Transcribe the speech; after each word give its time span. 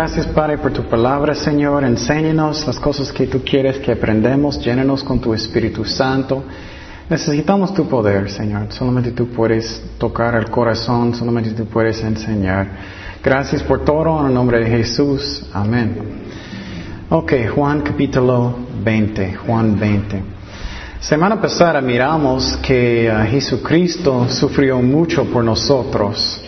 Gracias 0.00 0.28
Padre 0.28 0.56
por 0.56 0.72
tu 0.72 0.84
palabra, 0.84 1.34
Señor. 1.34 1.84
Enséñanos 1.84 2.66
las 2.66 2.80
cosas 2.80 3.12
que 3.12 3.26
tú 3.26 3.42
quieres 3.44 3.80
que 3.80 3.92
aprendamos. 3.92 4.58
Llénenos 4.58 5.04
con 5.04 5.20
tu 5.20 5.34
Espíritu 5.34 5.84
Santo. 5.84 6.42
Necesitamos 7.10 7.74
tu 7.74 7.86
poder, 7.86 8.30
Señor. 8.30 8.72
Solamente 8.72 9.10
tú 9.10 9.26
puedes 9.28 9.82
tocar 9.98 10.36
el 10.36 10.50
corazón, 10.50 11.14
solamente 11.14 11.50
tú 11.50 11.66
puedes 11.66 12.02
enseñar. 12.02 12.66
Gracias 13.22 13.62
por 13.62 13.84
todo 13.84 14.20
en 14.20 14.28
el 14.28 14.32
nombre 14.32 14.60
de 14.60 14.70
Jesús. 14.70 15.44
Amén. 15.52 15.98
Ok, 17.10 17.34
Juan 17.54 17.82
capítulo 17.82 18.56
20, 18.82 19.34
Juan 19.34 19.78
20. 19.78 20.22
Semana 21.00 21.38
pasada 21.38 21.78
miramos 21.82 22.56
que 22.62 23.12
uh, 23.12 23.30
Jesucristo 23.30 24.26
sufrió 24.30 24.80
mucho 24.80 25.26
por 25.26 25.44
nosotros, 25.44 26.42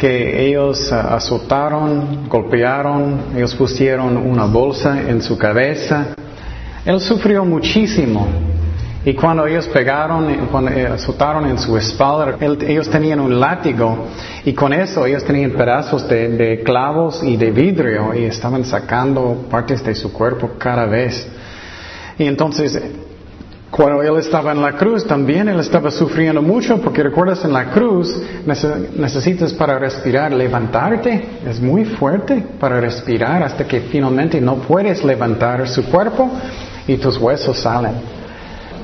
que 0.00 0.46
ellos 0.46 0.90
uh, 0.90 0.94
azotaron, 0.94 2.26
golpearon, 2.26 3.36
ellos 3.36 3.54
pusieron 3.54 4.16
una 4.16 4.46
bolsa 4.46 4.98
en 4.98 5.20
su 5.20 5.36
cabeza. 5.36 6.14
Él 6.86 6.98
sufrió 7.00 7.44
muchísimo. 7.44 8.26
Y 9.04 9.12
cuando 9.12 9.46
ellos 9.46 9.66
pegaron, 9.68 10.46
cuando 10.50 10.70
eh, 10.70 10.86
azotaron 10.86 11.46
en 11.46 11.58
su 11.58 11.76
espalda, 11.76 12.36
ellos 12.40 12.88
tenían 12.88 13.20
un 13.20 13.38
látigo 13.38 14.06
y 14.44 14.54
con 14.54 14.72
eso 14.72 15.04
ellos 15.04 15.24
tenían 15.24 15.50
pedazos 15.52 16.08
de, 16.08 16.28
de, 16.28 16.62
clavos 16.62 17.22
y 17.22 17.36
de 17.36 17.50
vidrio 17.50 18.14
y 18.14 18.24
estaban 18.24 18.64
sacando 18.64 19.46
partes 19.50 19.84
de 19.84 19.94
su 19.94 20.12
cuerpo 20.12 20.52
cada 20.58 20.86
vez. 20.86 21.26
Y 22.18 22.24
entonces, 22.24 22.80
cuando 23.70 24.02
él 24.02 24.16
estaba 24.18 24.50
en 24.50 24.60
la 24.60 24.72
cruz, 24.72 25.06
también 25.06 25.48
él 25.48 25.60
estaba 25.60 25.92
sufriendo 25.92 26.42
mucho 26.42 26.80
porque 26.80 27.04
recuerdas 27.04 27.44
en 27.44 27.52
la 27.52 27.70
cruz 27.70 28.20
necesitas 28.96 29.52
para 29.52 29.78
respirar 29.78 30.32
levantarte. 30.32 31.38
Es 31.46 31.60
muy 31.60 31.84
fuerte 31.84 32.44
para 32.58 32.80
respirar 32.80 33.44
hasta 33.44 33.66
que 33.68 33.82
finalmente 33.82 34.40
no 34.40 34.56
puedes 34.56 35.04
levantar 35.04 35.68
su 35.68 35.84
cuerpo 35.84 36.28
y 36.88 36.96
tus 36.96 37.16
huesos 37.18 37.58
salen. 37.58 37.92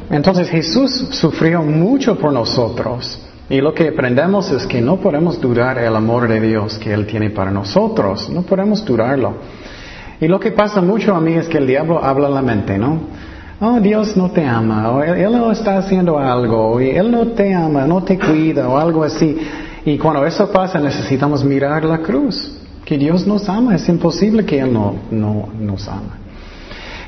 Entonces 0.08 0.48
Jesús 0.48 1.08
sufrió 1.10 1.62
mucho 1.62 2.16
por 2.16 2.32
nosotros. 2.32 3.20
Y 3.48 3.60
lo 3.60 3.74
que 3.74 3.88
aprendemos 3.88 4.50
es 4.52 4.66
que 4.66 4.80
no 4.80 4.96
podemos 4.98 5.40
dudar 5.40 5.78
el 5.78 5.96
amor 5.96 6.28
de 6.28 6.40
Dios 6.40 6.78
que 6.78 6.92
Él 6.92 7.06
tiene 7.06 7.30
para 7.30 7.50
nosotros. 7.50 8.28
No 8.28 8.42
podemos 8.42 8.84
dudarlo. 8.84 9.34
Y 10.20 10.28
lo 10.28 10.38
que 10.38 10.52
pasa 10.52 10.80
mucho 10.80 11.14
a 11.14 11.20
mí 11.20 11.34
es 11.34 11.48
que 11.48 11.58
el 11.58 11.66
diablo 11.66 12.02
habla 12.02 12.28
la 12.28 12.42
mente, 12.42 12.78
¿no? 12.78 13.00
Oh, 13.58 13.80
Dios 13.80 14.16
no 14.16 14.30
te 14.30 14.44
ama, 14.44 14.90
o 14.90 15.02
Él, 15.02 15.32
no 15.32 15.50
está 15.50 15.78
haciendo 15.78 16.18
algo, 16.18 16.78
y 16.78 16.90
Él 16.90 17.10
no 17.10 17.28
te 17.28 17.54
ama, 17.54 17.86
no 17.86 18.02
te 18.02 18.18
cuida, 18.18 18.68
o 18.68 18.76
algo 18.76 19.02
así. 19.02 19.36
Y 19.86 19.96
cuando 19.96 20.26
eso 20.26 20.50
pasa 20.50 20.78
necesitamos 20.78 21.42
mirar 21.42 21.84
la 21.84 21.98
cruz, 21.98 22.52
que 22.84 22.98
Dios 22.98 23.26
nos 23.26 23.48
ama, 23.48 23.74
es 23.74 23.88
imposible 23.88 24.44
que 24.44 24.58
Él 24.58 24.72
no, 24.72 24.96
no 25.10 25.48
nos 25.58 25.88
ama. 25.88 26.18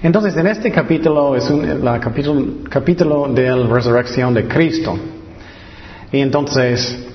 Entonces, 0.03 0.37
en 0.37 0.47
este 0.47 0.71
capítulo 0.71 1.37
es 1.37 1.51
un 1.51 1.85
la 1.85 2.01
capítulo, 2.01 2.47
capítulo 2.71 3.29
de 3.29 3.51
la 3.51 3.67
resurrección 3.67 4.33
de 4.33 4.47
Cristo. 4.49 4.97
Y 6.13 6.21
entonces, 6.21 7.07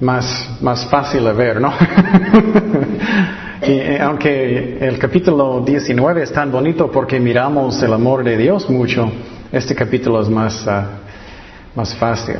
más, 0.00 0.50
más 0.60 0.84
fácil 0.86 1.24
de 1.24 1.32
ver, 1.32 1.60
¿no? 1.60 1.72
y, 3.62 3.72
eh, 3.72 3.98
aunque 4.00 4.78
el 4.80 4.98
capítulo 4.98 5.62
19 5.64 6.22
es 6.22 6.32
tan 6.32 6.50
bonito 6.50 6.90
porque 6.90 7.20
miramos 7.20 7.82
el 7.82 7.92
amor 7.92 8.24
de 8.24 8.36
Dios 8.36 8.68
mucho, 8.70 9.10
este 9.52 9.74
capítulo 9.74 10.22
es 10.22 10.28
más, 10.28 10.66
uh, 10.66 11.76
más 11.76 11.94
fácil. 11.96 12.36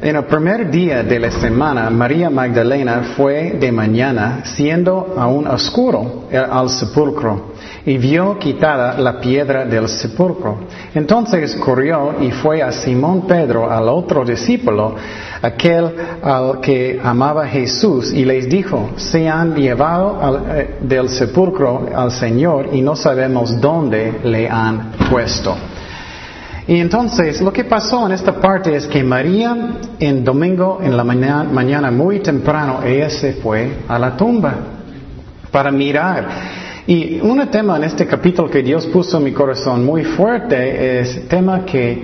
En 0.00 0.16
el 0.16 0.24
primer 0.24 0.70
día 0.70 1.02
de 1.02 1.18
la 1.20 1.30
semana, 1.30 1.88
María 1.90 2.30
Magdalena 2.30 3.12
fue 3.16 3.52
de 3.52 3.70
mañana, 3.70 4.40
siendo 4.44 5.14
aún 5.16 5.46
oscuro, 5.46 6.24
al 6.32 6.70
sepulcro 6.70 7.51
y 7.84 7.98
vio 7.98 8.38
quitada 8.38 8.98
la 8.98 9.20
piedra 9.20 9.64
del 9.64 9.88
sepulcro. 9.88 10.60
Entonces 10.94 11.56
corrió 11.56 12.14
y 12.20 12.30
fue 12.30 12.62
a 12.62 12.70
Simón 12.70 13.22
Pedro, 13.26 13.70
al 13.70 13.88
otro 13.88 14.24
discípulo, 14.24 14.94
aquel 15.40 15.90
al 16.22 16.60
que 16.60 17.00
amaba 17.02 17.46
Jesús, 17.46 18.12
y 18.12 18.24
les 18.24 18.48
dijo, 18.48 18.90
se 18.96 19.28
han 19.28 19.54
llevado 19.54 20.44
eh, 20.52 20.78
del 20.80 21.08
sepulcro 21.08 21.88
al 21.94 22.12
Señor 22.12 22.68
y 22.72 22.82
no 22.82 22.94
sabemos 22.94 23.60
dónde 23.60 24.20
le 24.22 24.48
han 24.48 24.92
puesto. 25.10 25.56
Y 26.66 26.78
entonces 26.78 27.40
lo 27.40 27.52
que 27.52 27.64
pasó 27.64 28.06
en 28.06 28.12
esta 28.12 28.40
parte 28.40 28.76
es 28.76 28.86
que 28.86 29.02
María 29.02 29.56
en 29.98 30.22
domingo 30.22 30.78
en 30.80 30.96
la 30.96 31.02
mañana, 31.02 31.44
mañana 31.44 31.90
muy 31.90 32.20
temprano, 32.20 32.80
ella 32.84 33.10
se 33.10 33.32
fue 33.32 33.78
a 33.88 33.98
la 33.98 34.16
tumba 34.16 34.54
para 35.50 35.72
mirar. 35.72 36.61
Y 36.86 37.20
un 37.20 37.46
tema 37.48 37.76
en 37.76 37.84
este 37.84 38.06
capítulo 38.06 38.50
que 38.50 38.60
Dios 38.60 38.86
puso 38.86 39.18
en 39.18 39.24
mi 39.24 39.32
corazón 39.32 39.84
muy 39.84 40.02
fuerte 40.02 41.00
es 41.00 41.28
tema 41.28 41.64
que 41.64 42.02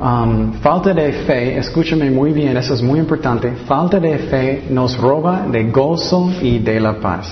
um, 0.00 0.54
falta 0.54 0.92
de 0.92 1.12
fe, 1.12 1.56
escúchame 1.56 2.10
muy 2.10 2.32
bien, 2.32 2.56
eso 2.56 2.74
es 2.74 2.82
muy 2.82 2.98
importante, 2.98 3.52
falta 3.68 4.00
de 4.00 4.18
fe 4.18 4.62
nos 4.70 4.98
roba 4.98 5.46
de 5.48 5.70
gozo 5.70 6.32
y 6.42 6.58
de 6.58 6.80
la 6.80 6.98
paz. 6.98 7.28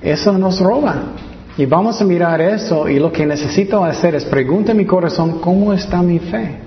Eso 0.00 0.32
nos 0.38 0.60
roba. 0.60 0.94
Y 1.58 1.66
vamos 1.66 2.00
a 2.00 2.04
mirar 2.04 2.40
eso 2.40 2.88
y 2.88 3.00
lo 3.00 3.10
que 3.10 3.26
necesito 3.26 3.84
hacer 3.84 4.14
es 4.14 4.24
preguntar 4.24 4.76
mi 4.76 4.86
corazón, 4.86 5.40
¿cómo 5.40 5.72
está 5.72 6.00
mi 6.00 6.20
fe? 6.20 6.58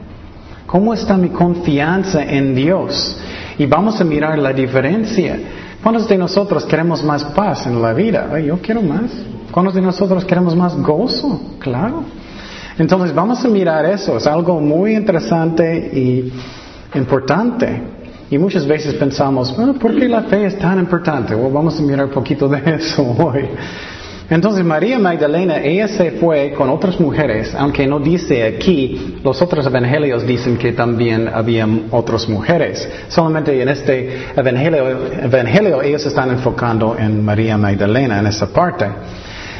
¿Cómo 0.68 0.94
está 0.94 1.16
mi 1.16 1.30
confianza 1.30 2.22
en 2.22 2.54
Dios? 2.54 3.18
Y 3.58 3.66
vamos 3.66 4.02
a 4.02 4.04
mirar 4.04 4.38
la 4.38 4.52
diferencia. 4.52 5.40
¿Cuántos 5.86 6.10
de 6.10 6.18
nosotros 6.18 6.66
queremos 6.66 7.04
más 7.04 7.24
paz 7.24 7.68
en 7.68 7.80
la 7.80 7.94
vida? 7.94 8.40
yo 8.40 8.58
quiero 8.58 8.82
más. 8.82 9.12
¿Cuántos 9.52 9.76
de 9.76 9.82
nosotros 9.82 10.26
queremos 10.26 10.56
más 10.56 10.76
gozo? 10.76 11.40
Claro. 11.60 12.02
Entonces 12.80 13.14
vamos 13.14 13.46
a 13.46 13.48
mirar 13.48 13.86
eso. 13.86 14.18
Es 14.18 14.26
algo 14.26 14.60
muy 14.60 14.96
interesante 14.96 15.78
y 15.94 16.34
importante. 16.98 17.84
Y 18.32 18.38
muchas 18.40 18.66
veces 18.66 18.96
pensamos, 18.96 19.52
¿por 19.80 19.96
qué 19.96 20.10
la 20.10 20.24
fe 20.24 20.48
es 20.48 20.58
tan 20.58 20.80
importante? 20.80 21.36
Bueno, 21.36 21.52
vamos 21.52 21.80
a 21.80 21.84
mirar 21.84 22.06
un 22.08 22.14
poquito 22.14 22.48
de 22.48 22.64
eso 22.78 23.04
hoy. 23.20 23.48
Entonces 24.30 24.66
María 24.66 24.98
Magdalena, 24.98 25.60
ella 25.62 25.88
se 25.88 26.12
fue 26.14 26.52
con 26.54 26.70
otras 26.70 27.00
mujeres, 27.00 27.54
aunque 27.56 27.86
no 27.86 28.00
dice 28.00 28.44
aquí, 28.44 29.20
los 29.24 29.40
otros 29.42 29.68
evangelios 29.68 30.26
dicen 30.26 30.58
que 30.58 30.72
también 30.72 31.28
había 31.28 31.68
otras 31.92 32.28
mujeres. 32.28 32.90
Solamente 33.08 33.62
en 33.62 33.70
este 33.70 34.26
evangelio, 34.36 34.98
evangelio 35.22 35.82
ellos 35.82 36.06
están 36.06 36.32
enfocando 36.32 36.96
en 36.98 37.24
María 37.24 37.56
Magdalena, 37.58 38.20
en 38.20 38.28
esa 38.28 38.48
parte. 38.48 38.86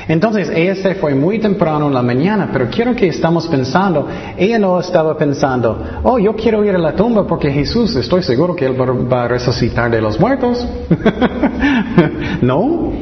Entonces 0.08 0.50
ella 0.50 0.76
se 0.76 0.96
fue 0.96 1.16
muy 1.16 1.40
temprano 1.40 1.88
en 1.88 1.94
la 1.94 2.02
mañana, 2.02 2.50
pero 2.52 2.68
quiero 2.70 2.96
que 2.96 3.08
estamos 3.08 3.48
pensando, 3.48 4.08
ella 4.38 4.60
no 4.60 4.80
estaba 4.80 5.18
pensando, 5.18 6.02
oh, 6.04 6.20
yo 6.20 6.36
quiero 6.36 6.64
ir 6.64 6.76
a 6.76 6.78
la 6.78 6.94
tumba 6.94 7.26
porque 7.26 7.52
Jesús, 7.52 7.96
estoy 7.96 8.22
seguro 8.22 8.56
que 8.56 8.66
Él 8.66 8.76
va 8.80 9.26
a 9.26 9.28
resucitar 9.28 9.90
de 9.90 10.02
los 10.02 10.20
muertos. 10.20 10.66
no, 12.42 12.94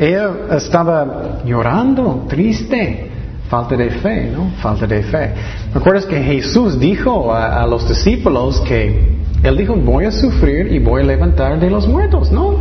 ella 0.00 0.56
estaba 0.56 1.42
llorando, 1.44 2.24
triste. 2.26 3.08
Falta 3.50 3.76
de 3.76 3.90
fe, 3.90 4.30
¿no? 4.34 4.52
Falta 4.62 4.86
de 4.86 5.02
fe. 5.02 5.32
¿Recuerdas 5.74 6.06
que 6.06 6.22
Jesús 6.22 6.78
dijo 6.78 7.34
a, 7.34 7.66
los 7.66 7.86
discípulos 7.86 8.60
que 8.60 9.18
Él 9.42 9.56
dijo, 9.58 9.74
voy 9.74 10.06
a 10.06 10.10
sufrir 10.12 10.72
y 10.72 10.78
voy 10.78 11.02
a 11.02 11.04
levantar 11.04 11.60
de 11.60 11.68
los 11.68 11.86
muertos, 11.86 12.32
¿no? 12.32 12.54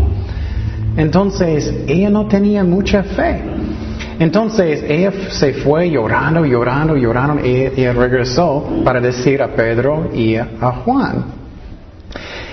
Entonces, 0.98 1.74
ella 1.88 2.10
no 2.10 2.28
tenía 2.28 2.64
mucha 2.66 3.04
fe. 3.04 3.40
Entonces, 4.20 4.84
ella 4.86 5.14
se 5.30 5.54
fue 5.54 5.90
llorando, 5.90 6.44
llorando, 6.44 6.98
llorando, 6.98 7.46
y 7.46 7.70
regresó 7.70 8.68
para 8.84 9.00
decir 9.00 9.42
a 9.42 9.56
Pedro 9.56 10.10
y 10.14 10.36
a 10.36 10.82
Juan. 10.84 11.24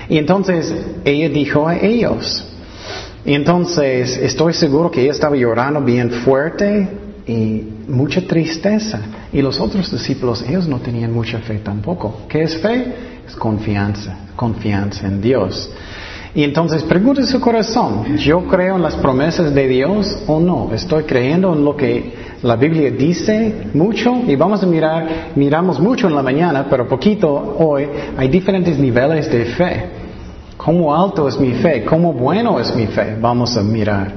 Y 0.09 0.19
entonces, 0.19 0.73
ella 1.05 1.29
dijo 1.29 1.67
a 1.67 1.77
ellos, 1.77 2.56
y 3.27 3.35
entonces 3.35 4.17
estoy 4.19 4.53
seguro 4.53 4.89
que 4.89 5.03
ella 5.03 5.11
estaba 5.11 5.35
llorando 5.35 5.81
bien 5.81 6.11
fuerte 6.11 6.89
y 7.27 7.65
mucha 7.89 8.21
tristeza. 8.21 9.01
Y 9.33 9.43
los 9.43 9.59
otros 9.59 9.91
discípulos, 9.91 10.45
ellos 10.49 10.69
no 10.69 10.79
tenían 10.79 11.13
mucha 11.13 11.41
fe 11.41 11.59
tampoco. 11.59 12.21
¿Qué 12.29 12.45
es 12.45 12.57
fe? 12.59 12.95
Es 13.27 13.35
confianza, 13.35 14.17
confianza 14.37 15.09
en 15.09 15.21
Dios. 15.21 15.69
Y 16.37 16.45
entonces 16.45 16.85
pregunte 16.85 17.25
su 17.25 17.41
corazón, 17.41 18.17
¿yo 18.19 18.47
creo 18.47 18.77
en 18.77 18.83
las 18.83 18.95
promesas 18.95 19.53
de 19.53 19.67
Dios 19.67 20.23
o 20.29 20.39
no? 20.39 20.73
¿Estoy 20.73 21.03
creyendo 21.03 21.53
en 21.53 21.65
lo 21.65 21.77
que 21.77 22.13
la 22.43 22.55
Biblia 22.55 22.93
dice 22.93 23.71
mucho? 23.75 24.23
Y 24.29 24.37
vamos 24.37 24.63
a 24.63 24.67
mirar, 24.67 25.33
miramos 25.35 25.81
mucho 25.81 26.07
en 26.07 26.15
la 26.15 26.23
mañana, 26.23 26.67
pero 26.71 26.87
poquito 26.87 27.33
hoy, 27.59 27.89
hay 28.17 28.29
diferentes 28.29 28.79
niveles 28.79 29.29
de 29.33 29.47
fe. 29.47 30.06
¿Cómo 30.67 30.93
alto 30.93 31.29
es 31.29 31.39
mi 31.39 31.53
fe? 31.53 31.85
¿Cómo 31.85 32.13
bueno 32.13 32.59
es 32.59 32.75
mi 32.75 32.89
fe? 32.89 33.17
Vamos 33.21 33.57
a 33.57 33.63
mirar. 33.63 34.13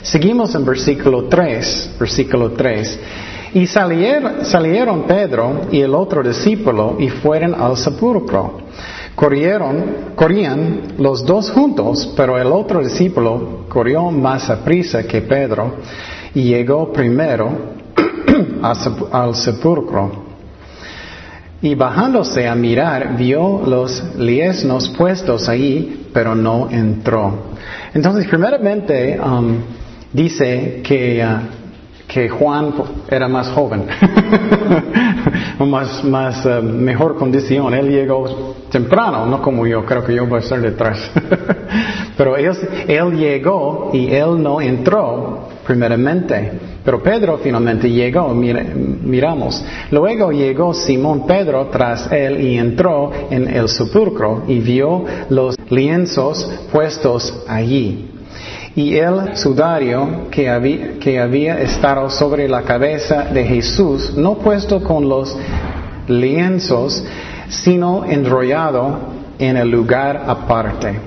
Seguimos 0.00 0.54
en 0.54 0.64
versículo 0.64 1.24
3, 1.24 1.96
versículo 1.98 2.52
3. 2.52 3.00
Y 3.54 3.66
salieron, 3.66 4.44
salieron 4.44 5.02
Pedro 5.08 5.62
y 5.72 5.80
el 5.80 5.92
otro 5.96 6.22
discípulo 6.22 6.98
y 7.00 7.08
fueron 7.08 7.52
al 7.60 7.76
sepulcro. 7.76 8.58
Corrieron, 9.16 10.12
corrían 10.14 10.82
los 10.98 11.26
dos 11.26 11.50
juntos, 11.50 12.12
pero 12.16 12.38
el 12.38 12.52
otro 12.52 12.78
discípulo 12.80 13.64
corrió 13.68 14.08
más 14.12 14.48
a 14.50 14.62
prisa 14.62 15.02
que 15.02 15.22
Pedro 15.22 15.78
y 16.32 16.44
llegó 16.44 16.92
primero 16.92 17.50
al 19.10 19.34
sepulcro. 19.34 20.27
Y 21.60 21.74
bajándose 21.74 22.46
a 22.46 22.54
mirar, 22.54 23.16
vio 23.16 23.62
los 23.66 24.14
liesnos 24.16 24.90
puestos 24.90 25.48
ahí, 25.48 26.08
pero 26.12 26.36
no 26.36 26.68
entró. 26.70 27.48
Entonces, 27.92 28.28
primeramente, 28.28 29.18
um, 29.20 29.56
dice 30.12 30.82
que, 30.84 31.24
uh, 31.24 32.06
que 32.06 32.28
Juan 32.28 32.72
era 33.10 33.26
más 33.26 33.48
joven, 33.48 33.86
más, 35.58 36.46
uh, 36.46 36.62
mejor 36.62 37.16
condición. 37.16 37.74
Él 37.74 37.88
llegó 37.88 38.54
temprano, 38.70 39.26
no 39.26 39.42
como 39.42 39.66
yo, 39.66 39.84
creo 39.84 40.04
que 40.04 40.14
yo 40.14 40.26
voy 40.26 40.38
a 40.38 40.42
estar 40.42 40.60
detrás. 40.60 41.10
Pero 42.16 42.36
él, 42.36 42.56
él 42.86 43.16
llegó 43.16 43.90
y 43.92 44.14
él 44.14 44.40
no 44.40 44.60
entró 44.60 45.48
primeramente. 45.66 46.67
Pero 46.88 47.02
Pedro 47.02 47.36
finalmente 47.36 47.90
llegó, 47.90 48.30
miramos. 48.30 49.62
Luego 49.90 50.32
llegó 50.32 50.72
Simón 50.72 51.26
Pedro 51.26 51.66
tras 51.66 52.10
él 52.10 52.40
y 52.40 52.56
entró 52.56 53.12
en 53.28 53.46
el 53.46 53.68
sepulcro 53.68 54.44
y 54.48 54.58
vio 54.60 55.04
los 55.28 55.54
lienzos 55.68 56.50
puestos 56.72 57.44
allí. 57.46 58.08
Y 58.74 58.94
el 58.94 59.36
sudario 59.36 60.30
que 60.30 60.48
había, 60.48 60.98
que 60.98 61.20
había 61.20 61.60
estado 61.60 62.08
sobre 62.08 62.48
la 62.48 62.62
cabeza 62.62 63.24
de 63.24 63.44
Jesús, 63.44 64.16
no 64.16 64.38
puesto 64.38 64.82
con 64.82 65.06
los 65.06 65.36
lienzos, 66.06 67.04
sino 67.50 68.06
enrollado 68.06 68.98
en 69.38 69.58
el 69.58 69.70
lugar 69.70 70.24
aparte. 70.26 70.98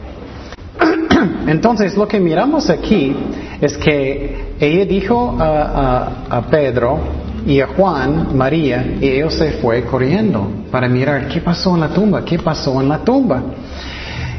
Entonces, 1.47 1.97
lo 1.97 2.07
que 2.07 2.19
miramos 2.19 2.69
aquí 2.69 3.15
es 3.59 3.75
que 3.79 4.50
ella 4.61 4.85
dijo 4.85 5.37
a, 5.39 6.45
Pedro 6.51 6.99
y 7.47 7.59
a 7.59 7.67
Juan, 7.67 8.37
María, 8.37 8.97
y 9.01 9.09
ellos 9.09 9.33
se 9.33 9.53
fue 9.53 9.81
corriendo 9.83 10.47
para 10.69 10.87
mirar 10.87 11.27
qué 11.27 11.41
pasó 11.41 11.73
en 11.73 11.81
la 11.81 11.89
tumba, 11.89 12.23
qué 12.23 12.37
pasó 12.37 12.79
en 12.79 12.87
la 12.87 12.99
tumba. 12.99 13.41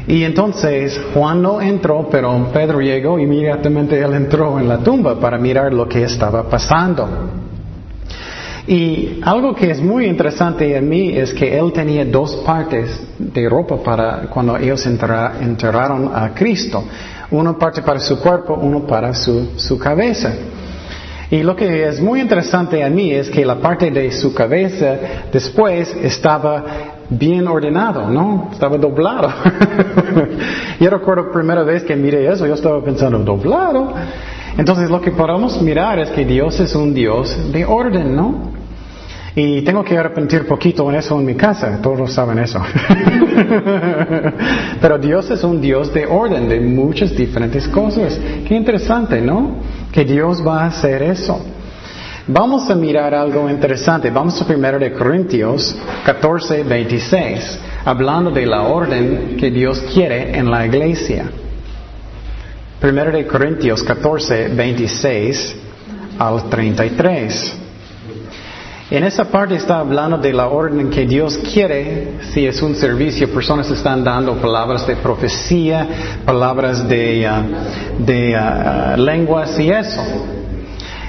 Y 0.07 0.23
entonces 0.23 0.99
Juan 1.13 1.41
no 1.41 1.61
entró, 1.61 2.07
pero 2.09 2.49
Pedro 2.53 2.79
llegó 2.79 3.19
y 3.19 3.23
inmediatamente 3.23 3.99
él 3.99 4.13
entró 4.13 4.57
en 4.59 4.69
la 4.69 4.77
tumba 4.77 5.19
para 5.19 5.37
mirar 5.37 5.73
lo 5.73 5.89
que 5.89 6.03
estaba 6.03 6.43
pasando. 6.49 7.05
Y 8.65 9.19
algo 9.23 9.53
que 9.53 9.71
es 9.71 9.81
muy 9.81 10.05
interesante 10.05 10.73
en 10.77 10.87
mí 10.87 11.09
es 11.17 11.33
que 11.33 11.57
él 11.57 11.73
tenía 11.73 12.05
dos 12.05 12.37
partes 12.45 12.97
de 13.17 13.49
ropa 13.49 13.75
para 13.83 14.21
cuando 14.29 14.55
ellos 14.55 14.85
enterraron 14.85 16.11
a 16.13 16.33
Cristo. 16.33 16.81
Una 17.33 17.57
parte 17.57 17.81
para 17.81 17.99
su 17.99 18.19
cuerpo, 18.19 18.53
uno 18.53 18.81
para 18.85 19.11
su, 19.13 19.53
su 19.55 19.79
cabeza. 19.79 20.33
Y 21.31 21.41
lo 21.41 21.55
que 21.55 21.87
es 21.87 21.99
muy 21.99 22.21
interesante 22.21 22.79
en 22.79 22.93
mí 22.93 23.11
es 23.11 23.27
que 23.27 23.43
la 23.43 23.55
parte 23.55 23.89
de 23.89 24.11
su 24.11 24.35
cabeza 24.35 24.97
después 25.31 25.95
estaba 26.03 26.63
bien 27.09 27.47
ordenado, 27.47 28.07
¿no? 28.07 28.49
Estaba 28.51 28.77
doblado. 28.77 29.29
yo 30.79 30.89
recuerdo 30.91 31.25
la 31.25 31.31
primera 31.31 31.63
vez 31.63 31.83
que 31.83 31.95
miré 31.95 32.31
eso, 32.31 32.45
yo 32.45 32.53
estaba 32.53 32.83
pensando, 32.83 33.17
doblado. 33.17 33.93
Entonces 34.55 34.91
lo 34.91 35.01
que 35.01 35.09
podemos 35.09 35.59
mirar 35.59 35.97
es 35.97 36.11
que 36.11 36.25
Dios 36.25 36.59
es 36.59 36.75
un 36.75 36.93
Dios 36.93 37.35
de 37.51 37.65
orden, 37.65 38.15
¿no? 38.15 38.52
Y 39.35 39.63
tengo 39.63 39.83
que 39.83 39.97
arrepentir 39.97 40.45
poquito 40.45 40.87
en 40.91 40.97
eso 40.97 41.19
en 41.19 41.25
mi 41.25 41.33
casa, 41.33 41.79
todos 41.81 42.13
saben 42.13 42.37
eso. 42.37 42.59
Pero 44.81 44.99
Dios 44.99 45.31
es 45.31 45.43
un 45.43 45.59
Dios 45.59 45.91
de 45.91 46.05
orden, 46.05 46.47
de 46.47 46.61
muchas 46.61 47.15
diferentes 47.15 47.67
cosas. 47.67 48.19
Qué 48.47 48.53
interesante, 48.53 49.21
¿no? 49.21 49.55
Que 49.91 50.05
Dios 50.05 50.45
va 50.45 50.63
a 50.63 50.67
hacer 50.67 51.01
eso. 51.01 51.43
Vamos 52.27 52.69
a 52.69 52.75
mirar 52.75 53.15
algo 53.15 53.49
interesante. 53.49 54.11
Vamos 54.11 54.39
a 54.39 54.45
primero 54.45 54.77
de 54.77 54.93
Corintios 54.93 55.75
14, 56.05 56.63
26, 56.63 57.59
hablando 57.85 58.29
de 58.29 58.45
la 58.45 58.61
orden 58.61 59.35
que 59.35 59.49
Dios 59.49 59.83
quiere 59.91 60.37
en 60.37 60.49
la 60.49 60.65
iglesia. 60.65 61.25
Primero 62.79 63.11
de 63.11 63.25
Corintios 63.25 63.81
14, 63.81 64.49
26 64.49 65.55
al 66.19 66.49
33. 66.49 67.62
En 68.93 69.03
esa 69.03 69.25
parte 69.25 69.55
está 69.55 69.79
hablando 69.79 70.19
de 70.19 70.31
la 70.31 70.47
orden 70.49 70.91
que 70.91 71.07
Dios 71.07 71.39
quiere, 71.51 72.19
si 72.31 72.45
es 72.45 72.61
un 72.61 72.75
servicio, 72.75 73.27
personas 73.33 73.71
están 73.71 74.03
dando 74.03 74.35
palabras 74.35 74.85
de 74.85 74.95
profecía, 74.97 76.21
palabras 76.23 76.87
de, 76.87 77.27
uh, 77.27 78.03
de 78.03 78.35
uh, 78.37 78.95
lenguas 79.01 79.59
y 79.59 79.71
eso. 79.71 79.99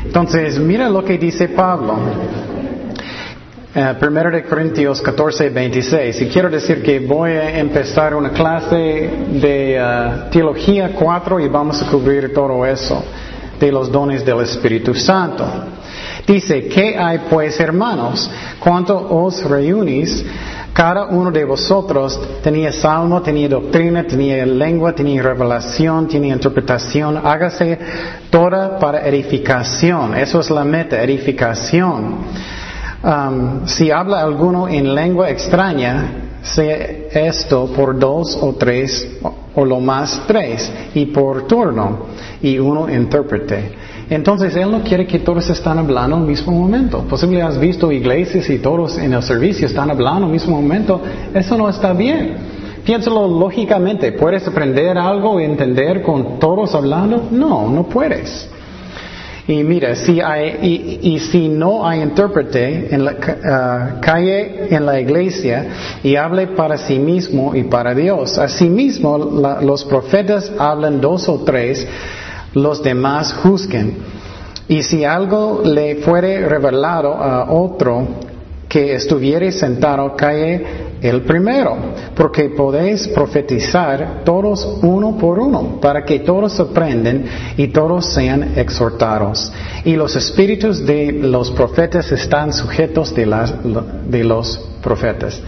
Entonces, 0.03 0.59
mira 0.59 0.89
lo 0.89 1.05
que 1.05 1.19
dice 1.19 1.49
Pablo. 1.51 1.99
Uh, 3.77 3.99
primero 4.01 4.31
de 4.31 4.45
Corintios 4.45 5.03
14, 5.03 5.51
26. 5.51 6.23
Y 6.23 6.29
quiero 6.29 6.49
decir 6.49 6.83
que 6.83 7.01
voy 7.01 7.33
a 7.33 7.59
empezar 7.59 8.15
una 8.15 8.31
clase 8.31 9.11
de 9.29 10.27
Teología 10.33 10.91
4 10.99 11.39
y 11.39 11.49
vamos 11.49 11.83
a 11.83 11.91
cubrir 11.91 12.33
todo 12.33 12.65
eso, 12.65 13.05
de 13.61 13.71
los 13.71 13.93
dones 13.93 14.25
del 14.25 14.41
Espíritu 14.41 14.95
Santo. 14.95 15.45
Dice, 16.27 16.69
¿qué 16.69 16.97
hay 16.97 17.21
pues 17.29 17.61
hermanos? 17.61 18.31
Cuando 18.59 18.97
os 18.97 19.45
reunís, 19.45 20.25
cada 20.73 21.05
uno 21.05 21.31
de 21.31 21.45
vosotros 21.45 22.19
tenía 22.43 22.73
salmo, 22.73 23.21
tenía 23.21 23.49
doctrina, 23.49 24.05
tenía 24.05 24.47
lengua, 24.47 24.95
tenía 24.95 25.23
revelación, 25.23 26.09
tenía 26.09 26.35
interpretación. 26.35 27.19
Hágase 27.25 27.79
toda 28.31 28.79
para 28.79 29.07
edificación. 29.07 30.17
Eso 30.17 30.41
es 30.41 30.51
la 30.51 30.65
meta, 30.65 31.03
edificación. 31.03 32.17
Um, 33.05 33.67
si 33.67 33.91
habla 33.91 34.23
alguno 34.23 34.67
en 34.67 34.95
lengua 34.95 35.29
extraña, 35.29 36.41
sea 36.43 36.75
esto 37.13 37.67
por 37.67 37.99
dos 37.99 38.39
o 38.41 38.55
tres 38.55 39.19
o 39.55 39.65
lo 39.65 39.79
más 39.79 40.23
tres 40.27 40.73
y 40.95 41.07
por 41.07 41.47
turno 41.47 42.07
y 42.43 42.59
uno 42.59 42.89
intérprete. 42.89 43.84
Entonces 44.11 44.55
Él 44.57 44.71
no 44.71 44.83
quiere 44.83 45.07
que 45.07 45.19
todos 45.19 45.49
estén 45.49 45.79
hablando 45.79 46.17
al 46.17 46.23
mismo 46.23 46.53
momento. 46.53 47.05
Posiblemente 47.09 47.55
has 47.55 47.61
visto 47.61 47.91
iglesias 47.91 48.49
y 48.51 48.59
todos 48.59 48.99
en 48.99 49.13
el 49.13 49.23
servicio 49.23 49.67
están 49.67 49.91
hablando 49.91 50.27
al 50.27 50.33
mismo 50.33 50.61
momento. 50.61 51.01
Eso 51.33 51.57
no 51.57 51.69
está 51.69 51.93
bien. 51.93 52.37
Piénsalo 52.85 53.27
lógicamente. 53.27 54.13
¿Puedes 54.13 54.47
aprender 54.47 54.99
algo 54.99 55.41
y 55.41 55.45
entender 55.45 56.03
con 56.03 56.39
todos 56.39 56.75
hablando? 56.75 57.29
No, 57.31 57.69
no 57.71 57.85
puedes. 57.85 58.51
Y 59.47 59.63
mira, 59.63 59.95
si 59.95 60.21
hay, 60.23 61.01
y, 61.03 61.19
si 61.19 61.49
no 61.49 61.87
hay 61.87 62.01
intérprete, 62.01 62.95
en 62.95 63.05
la, 63.05 63.13
uh, 63.13 64.01
calle 64.01 64.75
en 64.75 64.87
la 64.87 64.99
iglesia 64.99 65.67
y 66.03 66.17
hable 66.17 66.47
para 66.49 66.79
sí 66.79 66.99
mismo 66.99 67.55
y 67.55 67.65
para 67.65 67.95
Dios. 67.95 68.39
Asimismo, 68.39 69.19
los 69.19 69.85
profetas 69.85 70.51
hablan 70.59 70.99
dos 70.99 71.29
o 71.29 71.41
tres 71.45 71.87
los 72.55 72.83
demás 72.83 73.33
juzguen. 73.33 73.99
Y 74.67 74.83
si 74.83 75.05
algo 75.05 75.63
le 75.65 75.97
fuere 75.97 76.49
revelado 76.49 77.15
a 77.15 77.53
otro 77.53 78.07
que 78.69 78.95
estuviere 78.95 79.53
sentado, 79.53 80.17
cae 80.17 80.85
el 81.01 81.23
primero, 81.23 81.77
porque 82.17 82.49
podéis 82.49 83.07
profetizar 83.09 84.23
todos 84.25 84.79
uno 84.83 85.19
por 85.19 85.39
uno, 85.39 85.79
para 85.81 86.05
que 86.05 86.21
todos 86.21 86.59
aprenden 86.59 87.27
y 87.59 87.69
todos 87.69 88.13
sean 88.13 88.55
exhortados. 88.57 89.53
Y 89.85 89.97
los 89.97 90.17
espíritus 90.17 90.85
de 90.85 91.13
los 91.13 91.51
profetas 91.51 92.11
están 92.11 92.53
sujetos 92.53 93.15
de, 93.15 93.27
de 94.09 94.25
los 94.25 94.59
profetas. 94.83 95.41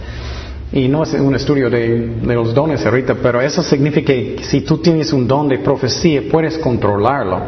Y 0.71 0.87
no 0.89 1.03
es 1.03 1.13
un 1.13 1.33
estudio 1.33 1.69
de, 1.69 2.17
los 2.23 2.53
dones 2.53 2.85
ahorita, 2.85 3.15
pero 3.15 3.41
eso 3.41 3.63
significa 3.63 4.07
que 4.07 4.37
si 4.41 4.61
tú 4.61 4.79
tienes 4.79 5.13
un 5.13 5.27
don 5.27 5.47
de 5.47 5.59
profecía, 5.59 6.23
puedes 6.29 6.57
controlarlo. 6.57 7.41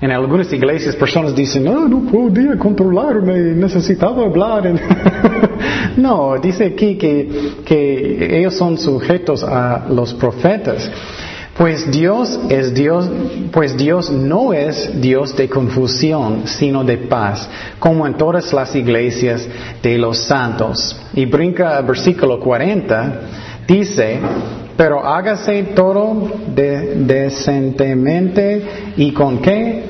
En 0.00 0.10
algunas 0.10 0.50
iglesias 0.52 0.96
personas 0.96 1.34
dicen, 1.34 1.64
no, 1.64 1.86
no 1.86 2.10
podía 2.10 2.56
controlarme, 2.58 3.34
necesitaba 3.54 4.24
hablar. 4.24 4.72
no, 5.96 6.38
dice 6.38 6.64
aquí 6.64 6.96
que, 6.96 7.52
que 7.64 8.38
ellos 8.38 8.54
son 8.54 8.78
sujetos 8.78 9.44
a 9.44 9.86
los 9.90 10.14
profetas. 10.14 10.90
Pues 11.60 11.90
Dios 11.90 12.40
es 12.48 12.72
Dios, 12.72 13.06
pues 13.52 13.76
Dios 13.76 14.10
no 14.10 14.54
es 14.54 14.98
Dios 14.98 15.36
de 15.36 15.46
confusión, 15.46 16.44
sino 16.46 16.84
de 16.84 16.96
paz, 16.96 17.46
como 17.78 18.06
en 18.06 18.14
todas 18.14 18.50
las 18.54 18.74
iglesias 18.74 19.46
de 19.82 19.98
los 19.98 20.24
santos. 20.24 20.98
Y 21.12 21.26
brinca 21.26 21.76
al 21.76 21.84
versículo 21.84 22.40
40, 22.40 23.20
dice, 23.68 24.20
pero 24.74 25.06
hágase 25.06 25.64
todo 25.74 26.30
decentemente 26.54 28.94
y 28.96 29.12
con 29.12 29.42
qué? 29.42 29.84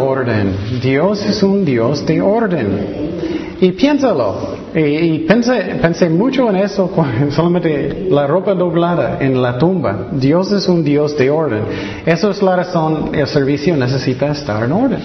Orden. 0.00 0.54
Dios 0.80 1.26
es 1.26 1.42
un 1.42 1.64
Dios 1.64 2.06
de 2.06 2.20
orden. 2.20 3.13
Y 3.60 3.72
piénsalo. 3.72 4.64
Y, 4.74 5.20
pensé, 5.20 5.76
pensé, 5.80 6.08
mucho 6.08 6.50
en 6.50 6.56
eso, 6.56 6.90
solamente 7.30 8.06
la 8.10 8.26
ropa 8.26 8.54
doblada 8.54 9.18
en 9.20 9.40
la 9.40 9.58
tumba. 9.58 10.08
Dios 10.12 10.50
es 10.52 10.68
un 10.68 10.82
Dios 10.82 11.16
de 11.16 11.30
orden. 11.30 11.62
Eso 12.04 12.30
es 12.30 12.42
la 12.42 12.56
razón, 12.56 13.10
el 13.14 13.26
servicio 13.26 13.76
necesita 13.76 14.32
estar 14.32 14.64
en 14.64 14.72
orden. 14.72 15.00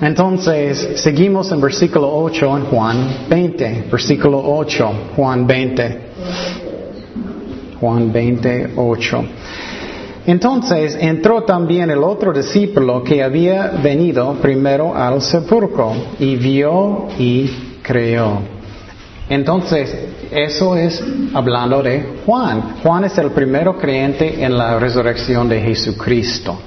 Entonces, 0.00 1.00
seguimos 1.00 1.50
en 1.52 1.60
versículo 1.60 2.14
8 2.14 2.56
en 2.58 2.64
Juan 2.64 3.08
20. 3.30 3.84
Versículo 3.90 4.42
8, 4.44 4.92
Juan 5.16 5.46
20. 5.46 6.00
Juan 7.80 8.12
20, 8.12 8.72
8. 8.76 9.24
Entonces 10.26 10.96
entró 11.00 11.44
también 11.44 11.90
el 11.90 12.02
otro 12.02 12.32
discípulo 12.32 13.04
que 13.04 13.22
había 13.22 13.68
venido 13.82 14.34
primero 14.42 14.94
al 14.94 15.22
sepulcro 15.22 15.92
y 16.18 16.34
vio 16.34 17.06
y 17.16 17.48
creyó. 17.82 18.40
Entonces, 19.28 19.96
eso 20.30 20.76
es 20.76 21.02
hablando 21.32 21.82
de 21.82 22.20
Juan. 22.24 22.76
Juan 22.82 23.04
es 23.04 23.16
el 23.18 23.30
primero 23.30 23.78
creyente 23.78 24.44
en 24.44 24.58
la 24.58 24.78
resurrección 24.80 25.48
de 25.48 25.60
Jesucristo. 25.60 26.58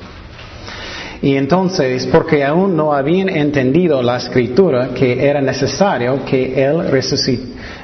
Y 1.22 1.36
entonces, 1.36 2.08
porque 2.08 2.46
aún 2.46 2.78
no 2.78 2.94
habían 2.94 3.28
entendido 3.28 4.02
la 4.02 4.18
escritura 4.18 4.94
que 4.94 5.28
era 5.28 5.42
necesario 5.42 6.24
que 6.24 6.64
Él 6.64 6.90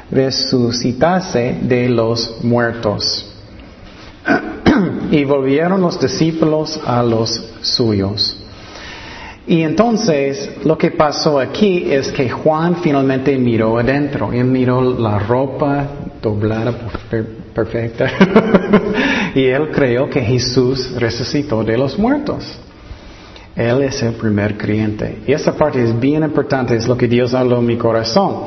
resucitase 0.10 1.58
de 1.62 1.90
los 1.90 2.42
muertos. 2.44 3.35
Y 5.12 5.24
volvieron 5.24 5.82
los 5.82 6.00
discípulos 6.00 6.80
a 6.86 7.04
los 7.04 7.30
suyos. 7.62 8.38
Y 9.48 9.62
entonces 9.62 10.50
lo 10.64 10.78
que 10.78 10.92
pasó 10.92 11.40
aquí 11.40 11.92
es 11.92 12.12
que 12.12 12.30
Juan 12.30 12.78
finalmente 12.78 13.38
miró 13.38 13.78
adentro. 13.78 14.34
Él 14.34 14.46
miró 14.46 14.82
la 14.82 15.20
ropa 15.20 15.88
doblada 16.22 16.74
perfecta. 17.54 18.10
y 19.36 19.46
él 19.46 19.70
creyó 19.72 20.10
que 20.10 20.22
Jesús 20.22 20.96
resucitó 21.00 21.64
de 21.64 21.78
los 21.78 21.98
muertos. 22.00 22.60
Él 23.56 23.84
es 23.84 24.02
el 24.02 24.14
primer 24.14 24.58
creyente. 24.58 25.20
Y 25.28 25.32
esa 25.32 25.56
parte 25.56 25.82
es 25.82 25.98
bien 25.98 26.24
importante, 26.24 26.76
es 26.76 26.88
lo 26.88 26.98
que 26.98 27.08
Dios 27.08 27.34
habló 27.34 27.60
en 27.60 27.66
mi 27.68 27.78
corazón. 27.78 28.46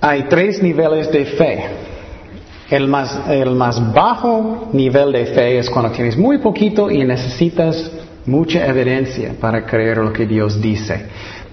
Hay 0.00 0.24
tres 0.28 0.62
niveles 0.62 1.10
de 1.12 1.24
fe. 1.24 1.64
El 2.70 2.86
más, 2.86 3.28
el 3.28 3.50
más 3.50 3.92
bajo 3.92 4.68
nivel 4.72 5.10
de 5.10 5.26
fe 5.26 5.58
es 5.58 5.68
cuando 5.68 5.90
tienes 5.90 6.16
muy 6.16 6.38
poquito 6.38 6.88
y 6.88 7.04
necesitas 7.04 7.90
mucha 8.26 8.64
evidencia 8.64 9.34
para 9.40 9.66
creer 9.66 9.98
lo 9.98 10.12
que 10.12 10.24
Dios 10.24 10.60
dice. 10.62 11.06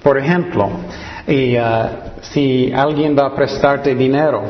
Por 0.04 0.20
ejemplo, 0.20 0.70
y, 1.28 1.58
uh, 1.58 1.64
si 2.22 2.72
alguien 2.72 3.18
va 3.18 3.28
a 3.28 3.36
prestarte 3.36 3.96
dinero, 3.96 4.44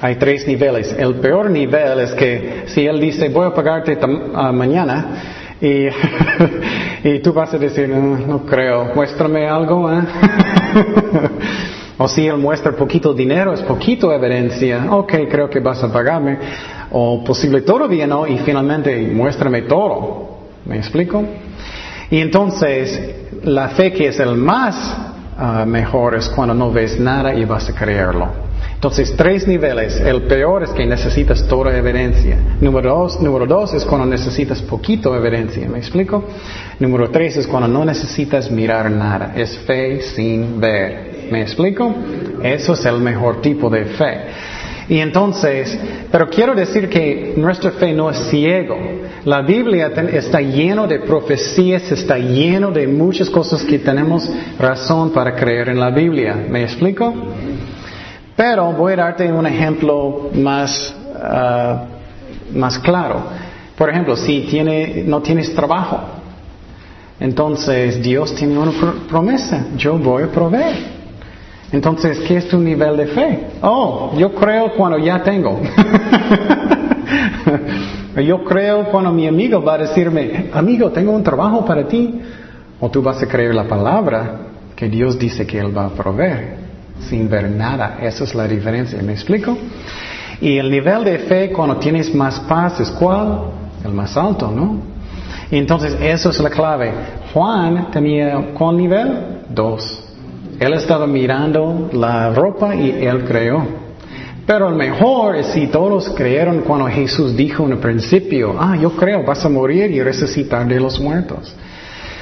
hay 0.00 0.16
tres 0.16 0.46
niveles. 0.46 0.94
El 0.98 1.16
peor 1.16 1.50
nivel 1.50 2.00
es 2.00 2.12
que 2.12 2.62
si 2.68 2.86
él 2.86 2.98
dice 2.98 3.28
voy 3.28 3.48
a 3.48 3.54
pagarte 3.54 3.98
uh, 4.02 4.52
mañana 4.54 5.56
y, 5.60 5.86
y, 7.08 7.18
tú 7.18 7.34
vas 7.34 7.52
a 7.52 7.58
decir 7.58 7.90
no, 7.90 8.16
no 8.16 8.46
creo, 8.46 8.94
muéstrame 8.94 9.46
algo. 9.46 9.92
¿eh? 9.92 10.00
O 12.02 12.08
si 12.08 12.26
Él 12.26 12.38
muestra 12.38 12.72
poquito 12.72 13.12
dinero, 13.12 13.52
es 13.52 13.60
poquito 13.60 14.10
evidencia, 14.10 14.86
ok, 14.90 15.12
creo 15.30 15.50
que 15.50 15.60
vas 15.60 15.84
a 15.84 15.92
pagarme. 15.92 16.38
O 16.92 17.22
posible 17.22 17.60
todavía 17.60 18.06
no, 18.06 18.26
y 18.26 18.38
finalmente 18.38 19.06
muéstrame 19.12 19.62
todo. 19.62 20.38
¿Me 20.64 20.78
explico? 20.78 21.22
Y 22.10 22.18
entonces, 22.20 22.98
la 23.44 23.68
fe 23.68 23.92
que 23.92 24.08
es 24.08 24.18
el 24.18 24.34
más 24.34 24.96
ah, 25.36 25.66
mejor 25.66 26.14
es 26.14 26.30
cuando 26.30 26.54
no 26.54 26.72
ves 26.72 26.98
nada 26.98 27.34
y 27.34 27.44
vas 27.44 27.68
a 27.68 27.74
creerlo. 27.74 28.28
Entonces, 28.76 29.14
tres 29.14 29.46
niveles. 29.46 30.00
El 30.00 30.22
peor 30.22 30.62
es 30.62 30.70
que 30.70 30.86
necesitas 30.86 31.46
toda 31.46 31.76
evidencia. 31.76 32.38
Número 32.62 32.94
dos, 32.94 33.20
número 33.20 33.44
dos 33.44 33.74
es 33.74 33.84
cuando 33.84 34.06
necesitas 34.06 34.62
poquito 34.62 35.14
evidencia. 35.14 35.68
¿Me 35.68 35.76
explico? 35.76 36.24
Número 36.78 37.10
tres 37.10 37.36
es 37.36 37.46
cuando 37.46 37.68
no 37.68 37.84
necesitas 37.84 38.50
mirar 38.50 38.90
nada. 38.90 39.34
Es 39.36 39.58
fe 39.58 40.00
sin 40.00 40.58
ver. 40.58 41.09
¿Me 41.30 41.42
explico? 41.42 41.94
Eso 42.42 42.72
es 42.72 42.84
el 42.84 42.98
mejor 43.00 43.40
tipo 43.40 43.70
de 43.70 43.84
fe. 43.84 44.18
Y 44.88 44.98
entonces, 44.98 45.78
pero 46.10 46.28
quiero 46.28 46.52
decir 46.52 46.88
que 46.88 47.34
nuestra 47.36 47.70
fe 47.70 47.92
no 47.92 48.10
es 48.10 48.18
ciego. 48.28 48.76
La 49.24 49.40
Biblia 49.40 49.92
está 50.12 50.40
lleno 50.40 50.88
de 50.88 50.98
profecías, 50.98 51.92
está 51.92 52.18
lleno 52.18 52.72
de 52.72 52.88
muchas 52.88 53.30
cosas 53.30 53.62
que 53.62 53.78
tenemos 53.78 54.28
razón 54.58 55.10
para 55.10 55.36
creer 55.36 55.68
en 55.68 55.78
la 55.78 55.90
Biblia. 55.90 56.34
¿Me 56.48 56.64
explico? 56.64 57.14
Pero 58.34 58.72
voy 58.72 58.94
a 58.94 58.96
darte 58.96 59.32
un 59.32 59.46
ejemplo 59.46 60.30
más, 60.34 60.92
ah, 61.22 61.84
más 62.52 62.76
claro. 62.80 63.22
Por 63.76 63.90
ejemplo, 63.90 64.16
si 64.16 64.40
tiene, 64.50 65.04
no 65.06 65.22
tienes 65.22 65.54
trabajo, 65.54 66.00
entonces 67.20 68.02
Dios 68.02 68.34
tiene 68.34 68.58
una 68.58 68.72
promesa, 69.08 69.66
yo 69.76 69.96
voy 69.98 70.24
a 70.24 70.26
proveer. 70.26 70.99
Entonces, 71.72 72.18
¿qué 72.20 72.36
es 72.38 72.48
tu 72.48 72.58
nivel 72.58 72.96
de 72.96 73.06
fe? 73.06 73.46
Oh, 73.62 74.12
yo 74.16 74.34
creo 74.34 74.74
cuando 74.74 74.98
ya 74.98 75.22
tengo. 75.22 75.60
yo 78.16 78.44
creo 78.44 78.84
cuando 78.90 79.12
mi 79.12 79.26
amigo 79.28 79.62
va 79.62 79.74
a 79.74 79.78
decirme, 79.78 80.50
amigo, 80.52 80.90
tengo 80.90 81.12
un 81.12 81.22
trabajo 81.22 81.64
para 81.64 81.86
ti. 81.86 82.20
O 82.80 82.90
tú 82.90 83.02
vas 83.02 83.22
a 83.22 83.26
creer 83.26 83.54
la 83.54 83.68
palabra 83.68 84.40
que 84.74 84.88
Dios 84.88 85.18
dice 85.18 85.46
que 85.46 85.58
Él 85.58 85.76
va 85.76 85.86
a 85.86 85.90
proveer 85.90 86.56
sin 87.08 87.28
ver 87.28 87.50
nada. 87.50 87.98
Esa 88.02 88.24
es 88.24 88.34
la 88.34 88.48
diferencia. 88.48 89.00
¿Me 89.02 89.12
explico? 89.12 89.56
Y 90.40 90.56
el 90.56 90.70
nivel 90.70 91.04
de 91.04 91.18
fe 91.18 91.52
cuando 91.52 91.76
tienes 91.76 92.14
más 92.14 92.40
paz 92.40 92.80
es 92.80 92.90
cuál? 92.90 93.42
El 93.84 93.92
más 93.92 94.16
alto, 94.16 94.50
¿no? 94.50 94.78
Entonces 95.50 95.96
eso 96.00 96.30
es 96.30 96.40
la 96.40 96.50
clave. 96.50 96.92
Juan 97.32 97.90
tenía 97.90 98.52
¿cuál 98.54 98.76
nivel? 98.76 99.42
Dos. 99.48 100.09
Él 100.60 100.74
estaba 100.74 101.06
mirando 101.06 101.88
la 101.94 102.34
ropa 102.34 102.76
y 102.76 102.90
él 102.90 103.24
creó. 103.24 103.64
Pero 104.46 104.68
el 104.68 104.74
mejor 104.74 105.36
es 105.36 105.46
si 105.46 105.68
todos 105.68 106.10
creyeron 106.10 106.60
cuando 106.60 106.86
Jesús 106.86 107.34
dijo 107.34 107.64
en 107.64 107.72
el 107.72 107.78
principio, 107.78 108.54
ah, 108.60 108.76
yo 108.76 108.90
creo, 108.90 109.24
vas 109.24 109.42
a 109.42 109.48
morir 109.48 109.90
y 109.90 110.02
resucitar 110.02 110.68
de 110.68 110.78
los 110.78 111.00
muertos. 111.00 111.54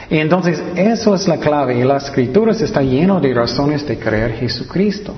Y 0.09 0.19
entonces 0.19 0.63
eso 0.77 1.17
es 1.17 1.27
la 1.27 1.39
clave 1.39 1.81
y 1.81 1.83
la 1.83 1.97
escritura 1.97 2.53
está 2.53 2.81
lleno 2.81 3.21
de 3.21 3.35
razones 3.35 3.85
de 3.89 3.99
creer 3.99 4.35
Jesucristo. 4.35 5.15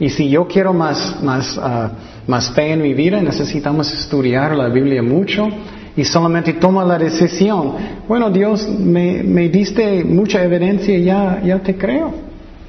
Y 0.00 0.08
si 0.08 0.30
yo 0.30 0.46
quiero 0.46 0.72
más, 0.72 1.22
más, 1.22 1.60
ah, 1.62 1.90
más 2.26 2.50
fe 2.52 2.72
en 2.72 2.80
mi 2.80 2.94
vida, 2.94 3.20
necesitamos 3.20 3.92
estudiar 3.92 4.56
la 4.56 4.68
Biblia 4.68 5.02
mucho 5.02 5.48
y 5.94 6.02
solamente 6.04 6.54
toma 6.54 6.82
la 6.82 6.96
decisión. 6.96 7.74
Bueno, 8.08 8.30
Dios, 8.30 8.66
me, 8.66 9.22
me 9.22 9.50
diste 9.50 10.02
mucha 10.02 10.42
evidencia, 10.42 10.96
ya, 10.98 11.42
ya 11.44 11.58
te 11.58 11.76
creo. 11.76 12.23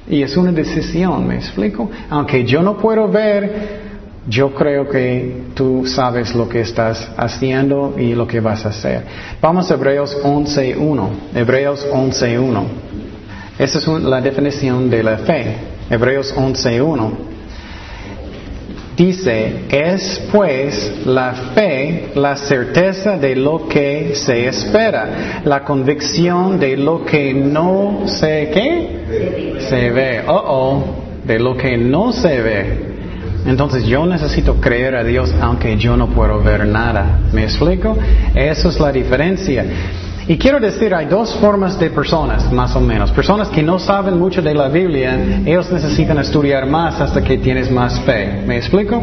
Y 0.08 0.22
es 0.22 0.36
una 0.36 0.52
decisión, 0.52 1.26
¿me 1.26 1.36
explico? 1.36 1.90
Aunque 2.08 2.44
yo 2.44 2.62
no 2.62 2.76
puedo 2.76 3.08
ver, 3.08 3.86
yo 4.28 4.54
creo 4.54 4.88
que 4.88 5.46
tú 5.54 5.84
sabes 5.86 6.34
lo 6.34 6.48
que 6.48 6.60
estás 6.60 7.10
haciendo 7.16 7.94
y 7.98 8.14
lo 8.14 8.26
que 8.26 8.40
vas 8.40 8.64
a 8.66 8.70
hacer. 8.70 9.04
Vamos 9.40 9.70
a 9.70 9.74
Hebreos 9.74 10.16
11.1. 10.22 11.08
Hebreos 11.34 11.86
11.1. 11.92 12.62
Esa 13.58 13.78
es 13.78 13.86
la 13.86 14.20
definición 14.20 14.90
de 14.90 15.02
la 15.02 15.18
fe. 15.18 15.56
Hebreos 15.90 16.34
11.1. 16.36 17.35
Dice, 18.96 19.66
es 19.68 20.26
pues 20.32 21.02
la 21.04 21.32
fe 21.54 22.12
la 22.14 22.34
certeza 22.34 23.18
de 23.18 23.36
lo 23.36 23.68
que 23.68 24.14
se 24.14 24.48
espera, 24.48 25.42
la 25.44 25.64
convicción 25.64 26.58
de 26.58 26.78
lo 26.78 27.04
que 27.04 27.34
no 27.34 28.04
se, 28.06 28.50
¿qué? 28.54 29.58
Se 29.68 29.90
ve. 29.90 30.22
Oh, 30.26 30.42
oh, 30.46 30.84
de 31.24 31.38
lo 31.38 31.56
que 31.56 31.76
no 31.76 32.12
se 32.12 32.40
ve. 32.40 32.86
Entonces 33.46 33.84
yo 33.84 34.06
necesito 34.06 34.60
creer 34.60 34.96
a 34.96 35.04
Dios 35.04 35.32
aunque 35.40 35.76
yo 35.76 35.96
no 35.96 36.08
puedo 36.08 36.42
ver 36.42 36.66
nada. 36.66 37.20
¿Me 37.32 37.44
explico? 37.44 37.96
Esa 38.34 38.68
es 38.68 38.80
la 38.80 38.92
diferencia. 38.92 39.64
Y 40.28 40.38
quiero 40.38 40.58
decir, 40.58 40.92
hay 40.92 41.06
dos 41.06 41.36
formas 41.36 41.78
de 41.78 41.88
personas, 41.90 42.50
más 42.52 42.74
o 42.74 42.80
menos. 42.80 43.12
Personas 43.12 43.48
que 43.48 43.62
no 43.62 43.78
saben 43.78 44.18
mucho 44.18 44.42
de 44.42 44.54
la 44.54 44.68
Biblia, 44.68 45.42
ellos 45.46 45.70
necesitan 45.70 46.18
estudiar 46.18 46.66
más 46.66 47.00
hasta 47.00 47.22
que 47.22 47.38
tienes 47.38 47.70
más 47.70 48.00
fe. 48.00 48.42
¿Me 48.44 48.56
explico? 48.56 49.00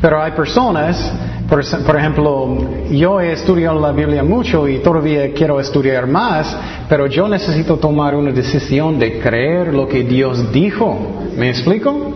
Pero 0.00 0.22
hay 0.22 0.30
personas, 0.32 1.12
por, 1.48 1.64
por, 1.84 1.96
ejemplo, 1.96 2.58
yo 2.92 3.20
he 3.20 3.32
estudiado 3.32 3.80
la 3.80 3.90
Biblia 3.90 4.22
mucho 4.22 4.68
y 4.68 4.78
todavía 4.78 5.32
quiero 5.32 5.58
estudiar 5.58 6.06
más, 6.06 6.56
pero 6.88 7.08
yo 7.08 7.26
necesito 7.26 7.78
tomar 7.78 8.14
una 8.14 8.30
decisión 8.30 9.00
de 9.00 9.18
creer 9.18 9.74
lo 9.74 9.88
que 9.88 10.04
Dios 10.04 10.52
dijo. 10.52 11.24
¿Me 11.36 11.50
explico? 11.50 12.14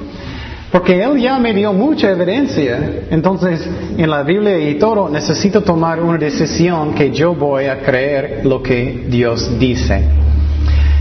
Porque 0.76 1.02
Él 1.02 1.18
ya 1.18 1.38
me 1.38 1.54
dio 1.54 1.72
mucha 1.72 2.10
evidencia. 2.10 3.06
Entonces, 3.10 3.66
en 3.96 4.10
la 4.10 4.22
Biblia 4.22 4.58
y 4.58 4.74
todo, 4.74 5.08
necesito 5.08 5.62
tomar 5.62 6.02
una 6.02 6.18
decisión 6.18 6.92
que 6.92 7.10
yo 7.10 7.34
voy 7.34 7.64
a 7.64 7.80
creer 7.80 8.42
lo 8.44 8.62
que 8.62 9.06
Dios 9.08 9.58
dice. 9.58 10.04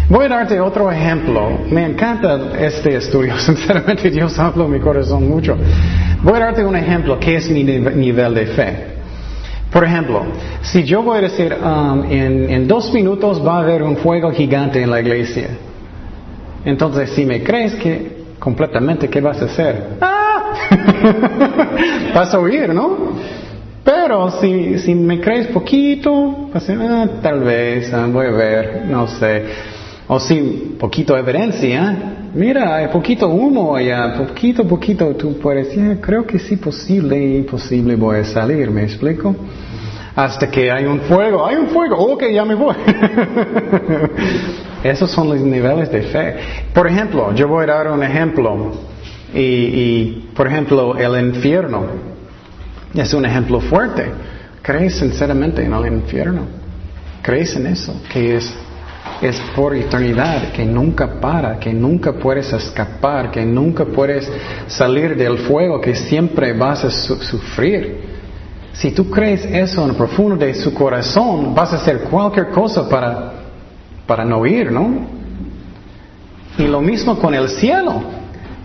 Voy 0.08 0.28
a 0.28 0.30
darte 0.30 0.62
otro 0.62 0.90
ejemplo. 0.90 1.60
Me 1.70 1.84
encanta 1.88 2.54
este 2.58 2.96
estudio. 2.96 3.38
Sinceramente, 3.38 4.10
Dios 4.10 4.40
habla 4.40 4.64
en 4.64 4.72
mi 4.72 4.80
corazón 4.80 5.28
mucho. 5.28 5.58
Voy 6.24 6.36
a 6.38 6.40
darte 6.40 6.64
un 6.64 6.78
ejemplo. 6.78 7.20
¿Qué 7.20 7.36
es 7.36 7.50
mi 7.50 7.66
nivel 7.66 8.34
de 8.34 8.46
fe? 8.46 8.78
Por 9.74 9.84
ejemplo, 9.84 10.24
si 10.62 10.86
yo 10.86 11.04
voy 11.04 11.18
a 11.18 11.22
decir, 11.24 11.54
um, 11.54 12.06
en, 12.10 12.50
en 12.50 12.66
dos 12.66 12.94
minutos 12.94 13.46
va 13.46 13.58
a 13.58 13.60
haber 13.60 13.84
un 13.84 13.98
fuego 13.98 14.32
gigante 14.32 14.82
en 14.82 14.90
la 14.90 15.02
iglesia. 15.02 15.50
Entonces, 16.64 17.10
si 17.10 17.26
me 17.26 17.44
crees 17.44 17.76
que 17.76 18.25
completamente, 18.46 19.10
¿qué 19.10 19.22
vas 19.22 19.42
a 19.42 19.46
hacer? 19.46 19.98
¡Ah! 20.00 20.54
vas 22.14 22.32
a 22.32 22.40
oír, 22.40 22.72
¿no? 22.72 23.14
Pero 23.84 24.30
si, 24.40 24.78
si 24.78 24.94
me 24.94 25.20
crees 25.20 25.48
poquito, 25.48 26.50
vas 26.54 26.70
a 26.70 26.74
decir, 26.74 26.88
ah, 26.88 27.10
tal 27.24 27.40
vez, 27.40 27.92
ah, 27.92 28.06
voy 28.08 28.28
a 28.28 28.32
ver, 28.32 28.86
no 28.86 29.08
sé. 29.08 29.46
O 30.08 30.20
si 30.20 30.76
poquito 30.80 31.18
evidencia, 31.18 32.30
mira, 32.36 32.76
hay 32.76 32.90
poquito 32.90 33.28
humo 33.30 33.76
allá, 33.76 34.14
poquito, 34.16 34.64
poquito, 34.68 35.08
tú 35.16 35.40
puedes 35.40 35.70
decir, 35.70 36.00
creo 36.00 36.24
que 36.28 36.38
sí 36.38 36.56
posible, 36.58 37.38
imposible 37.38 37.96
voy 37.96 38.20
a 38.20 38.26
salir, 38.26 38.70
¿me 38.70 38.84
explico? 38.84 39.36
Hasta 40.16 40.50
que 40.50 40.72
hay 40.72 40.86
un 40.86 41.02
fuego, 41.02 41.46
hay 41.46 41.58
un 41.58 41.68
fuego, 41.68 41.98
ok, 41.98 42.24
ya 42.32 42.46
me 42.46 42.56
voy. 42.56 42.76
Esos 44.84 45.12
son 45.12 45.30
los 45.30 45.42
niveles 45.42 45.92
de 45.92 46.04
fe. 46.04 46.36
Por 46.74 46.88
ejemplo, 46.88 47.34
yo 47.34 47.50
voy 47.50 47.64
a 47.64 47.68
dar 47.68 47.92
un 47.92 48.02
ejemplo. 48.02 48.72
Y, 49.34 50.30
por 50.34 50.48
ejemplo, 50.48 50.96
el 50.96 51.28
infierno 51.28 51.88
es 52.94 53.14
un 53.14 53.26
ejemplo 53.26 53.60
fuerte. 53.60 54.10
¿Crees 54.62 54.96
sinceramente 54.96 55.64
en 55.64 55.74
el 55.74 55.88
infierno? 55.88 56.44
¿Crees 57.22 57.58
en 57.58 57.68
eso? 57.68 58.02
Que 58.10 58.38
es, 58.38 58.56
es 59.22 59.38
por 59.54 59.76
eternidad, 59.76 60.54
que 60.54 60.64
nunca 60.64 61.20
para, 61.20 61.60
que 61.60 61.74
nunca 61.74 62.14
puedes 62.14 62.54
escapar, 62.54 63.32
que 63.32 63.44
nunca 63.44 63.84
puedes 63.84 64.32
salir 64.68 65.18
del 65.18 65.40
fuego, 65.40 65.82
que 65.82 65.94
siempre 65.94 66.54
vas 66.54 66.86
a 66.86 66.90
sufrir. 66.90 68.15
Si 68.76 68.92
tú 68.92 69.10
crees 69.10 69.46
eso 69.46 69.84
en 69.84 69.92
el 69.92 69.96
profundo 69.96 70.36
de 70.36 70.54
su 70.54 70.74
corazón, 70.74 71.54
vas 71.56 71.74
a 71.74 71.78
hacer 71.78 72.02
cualquier 72.04 72.50
cosa 72.50 72.88
para 72.88 73.46
para 74.06 74.24
no 74.24 74.46
ir, 74.46 74.72
¿no? 74.72 75.08
Y 76.58 76.68
lo 76.68 76.82
mismo 76.82 77.18
con 77.18 77.34
el 77.34 77.50
cielo. 77.50 78.02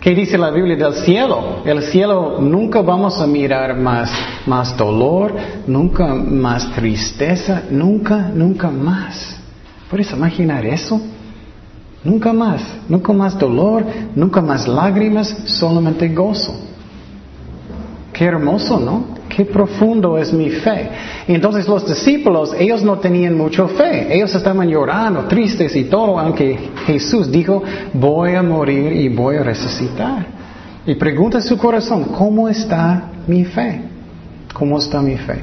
¿Qué 0.01 0.15
dice 0.15 0.39
la 0.39 0.51
Biblia 0.51 0.77
del 0.77 0.95
cielo? 0.95 1.63
El 1.65 1.83
cielo 1.83 2.41
nunca 2.41 2.81
vamos 2.81 3.21
a 3.21 3.27
mirar 3.27 3.77
más, 3.77 4.11
más 4.47 4.75
dolor, 4.77 5.35
nunca 5.67 6.15
más 6.15 6.73
tristeza, 6.73 7.65
nunca, 7.71 8.31
nunca 8.35 8.71
más. 8.71 9.39
¿Puedes 9.91 10.11
imaginar 10.13 10.65
eso? 10.65 11.01
Nunca 12.03 12.33
más, 12.33 12.63
nunca 12.89 13.13
más 13.13 13.39
dolor, 13.39 13.85
nunca 14.15 14.41
más 14.41 14.67
lágrimas, 14.67 15.37
solamente 15.45 16.09
gozo. 16.09 16.70
Qué 18.21 18.27
hermoso, 18.27 18.79
¿no? 18.79 19.17
Qué 19.35 19.47
profundo 19.47 20.19
es 20.19 20.31
mi 20.31 20.51
fe. 20.51 20.91
Y 21.27 21.33
entonces 21.33 21.67
los 21.67 21.89
discípulos, 21.89 22.53
ellos 22.53 22.83
no 22.83 22.99
tenían 22.99 23.35
mucha 23.35 23.67
fe. 23.67 24.15
Ellos 24.15 24.35
estaban 24.35 24.69
llorando, 24.69 25.25
tristes 25.25 25.75
y 25.75 25.85
todo, 25.85 26.19
aunque 26.19 26.69
Jesús 26.85 27.33
dijo, 27.33 27.63
voy 27.95 28.35
a 28.35 28.43
morir 28.43 28.93
y 28.93 29.09
voy 29.09 29.37
a 29.37 29.43
resucitar. 29.43 30.27
Y 30.85 30.97
pregunta 30.97 31.41
su 31.41 31.57
corazón, 31.57 32.05
¿cómo 32.15 32.47
está 32.47 33.05
mi 33.27 33.47
fe? 33.47 33.85
¿Cómo 34.53 34.79
está 34.79 35.01
mi 35.01 35.17
fe? 35.17 35.37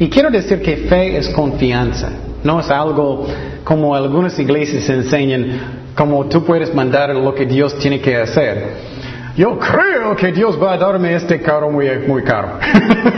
Y 0.00 0.08
quiero 0.08 0.28
decir 0.28 0.60
que 0.60 0.76
fe 0.88 1.16
es 1.16 1.28
confianza. 1.28 2.08
No 2.42 2.58
es 2.58 2.68
algo 2.68 3.28
como 3.62 3.94
algunas 3.94 4.36
iglesias 4.40 4.88
enseñan, 4.88 5.92
como 5.94 6.24
tú 6.24 6.44
puedes 6.44 6.74
mandar 6.74 7.14
lo 7.14 7.32
que 7.32 7.46
Dios 7.46 7.78
tiene 7.78 8.00
que 8.00 8.16
hacer. 8.16 8.93
Yo 9.36 9.58
creo 9.58 10.14
que 10.14 10.30
Dios 10.30 10.60
va 10.62 10.74
a 10.74 10.78
darme 10.78 11.14
este 11.14 11.40
carro 11.40 11.68
muy, 11.70 11.88
muy 12.06 12.22
caro. 12.22 12.60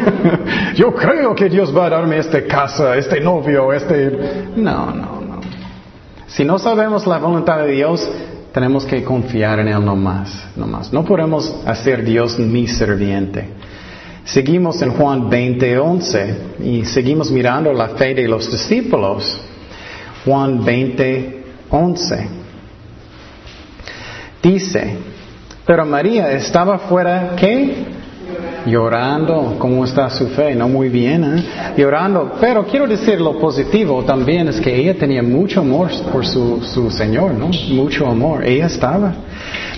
Yo 0.74 0.94
creo 0.94 1.34
que 1.34 1.48
Dios 1.50 1.76
va 1.76 1.86
a 1.86 1.90
darme 1.90 2.18
esta 2.18 2.42
casa, 2.46 2.96
este 2.96 3.20
novio, 3.20 3.72
este... 3.72 4.50
No, 4.56 4.86
no, 4.86 5.20
no. 5.20 5.40
Si 6.26 6.44
no 6.44 6.58
sabemos 6.58 7.06
la 7.06 7.18
voluntad 7.18 7.58
de 7.58 7.72
Dios, 7.72 8.08
tenemos 8.52 8.86
que 8.86 9.04
confiar 9.04 9.58
en 9.58 9.68
Él 9.68 9.84
nomás, 9.84 10.48
nomás. 10.56 10.90
No 10.90 11.04
podemos 11.04 11.54
hacer 11.66 12.02
Dios 12.02 12.38
mi 12.38 12.66
serviente. 12.66 13.50
Seguimos 14.24 14.80
en 14.80 14.92
Juan 14.92 15.28
20, 15.28 15.78
11 15.78 16.36
y 16.60 16.84
seguimos 16.86 17.30
mirando 17.30 17.74
la 17.74 17.90
fe 17.90 18.14
de 18.14 18.26
los 18.26 18.50
discípulos. 18.50 19.38
Juan 20.24 20.64
20, 20.64 21.44
11. 21.68 22.28
Dice, 24.42 24.96
pero 25.66 25.84
María 25.84 26.30
estaba 26.30 26.78
fuera, 26.78 27.32
¿qué? 27.36 27.96
Llorando. 28.66 29.56
¿Cómo 29.58 29.84
está 29.84 30.08
su 30.10 30.28
fe? 30.28 30.54
No 30.54 30.68
muy 30.68 30.88
bien, 30.88 31.24
¿eh? 31.24 31.44
Llorando. 31.76 32.32
Pero 32.40 32.64
quiero 32.64 32.86
decir 32.86 33.20
lo 33.20 33.38
positivo 33.38 34.04
también 34.04 34.48
es 34.48 34.60
que 34.60 34.74
ella 34.74 34.94
tenía 34.96 35.22
mucho 35.22 35.60
amor 35.60 35.88
por 36.12 36.24
su, 36.24 36.62
su 36.62 36.90
Señor, 36.90 37.34
¿no? 37.34 37.50
Mucho 37.70 38.06
amor. 38.06 38.44
Ella 38.44 38.66
estaba. 38.66 39.12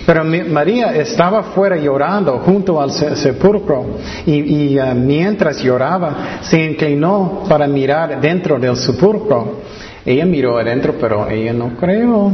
Pero 0.07 0.25
María 0.25 0.95
estaba 0.95 1.43
fuera 1.43 1.77
llorando 1.77 2.39
junto 2.39 2.81
al 2.81 2.91
sepulcro 2.91 3.99
y, 4.25 4.73
y 4.73 4.79
uh, 4.79 4.95
mientras 4.95 5.63
lloraba 5.63 6.41
se 6.43 6.65
inclinó 6.65 7.45
para 7.49 7.67
mirar 7.67 8.21
dentro 8.21 8.59
del 8.59 8.77
sepulcro. 8.77 9.61
Ella 10.05 10.25
miró 10.25 10.59
adentro, 10.59 10.95
pero 10.99 11.29
ella 11.29 11.53
no 11.53 11.77
creyó 11.77 12.31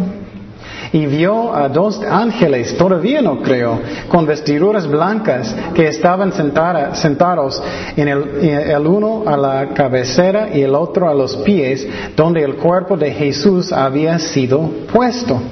y 0.95 1.07
vio 1.07 1.53
a 1.53 1.69
dos 1.69 2.01
ángeles, 2.09 2.77
todavía 2.77 3.21
no 3.21 3.43
creo, 3.43 3.81
con 4.09 4.25
vestiduras 4.27 4.87
blancas 4.87 5.53
que 5.75 5.89
estaban 5.89 6.33
sentados 6.33 7.61
en 7.97 8.07
el, 8.07 8.23
el 8.49 8.87
uno 8.87 9.25
a 9.27 9.37
la 9.37 9.71
cabecera 9.75 10.51
y 10.55 10.63
el 10.63 10.73
otro 10.73 11.09
a 11.09 11.15
los 11.15 11.39
pies, 11.39 11.85
donde 12.15 12.45
el 12.45 12.55
cuerpo 12.55 12.97
de 12.97 13.11
Jesús 13.11 13.73
había 13.73 14.21
sido 14.21 14.71
puesto. 14.93 15.43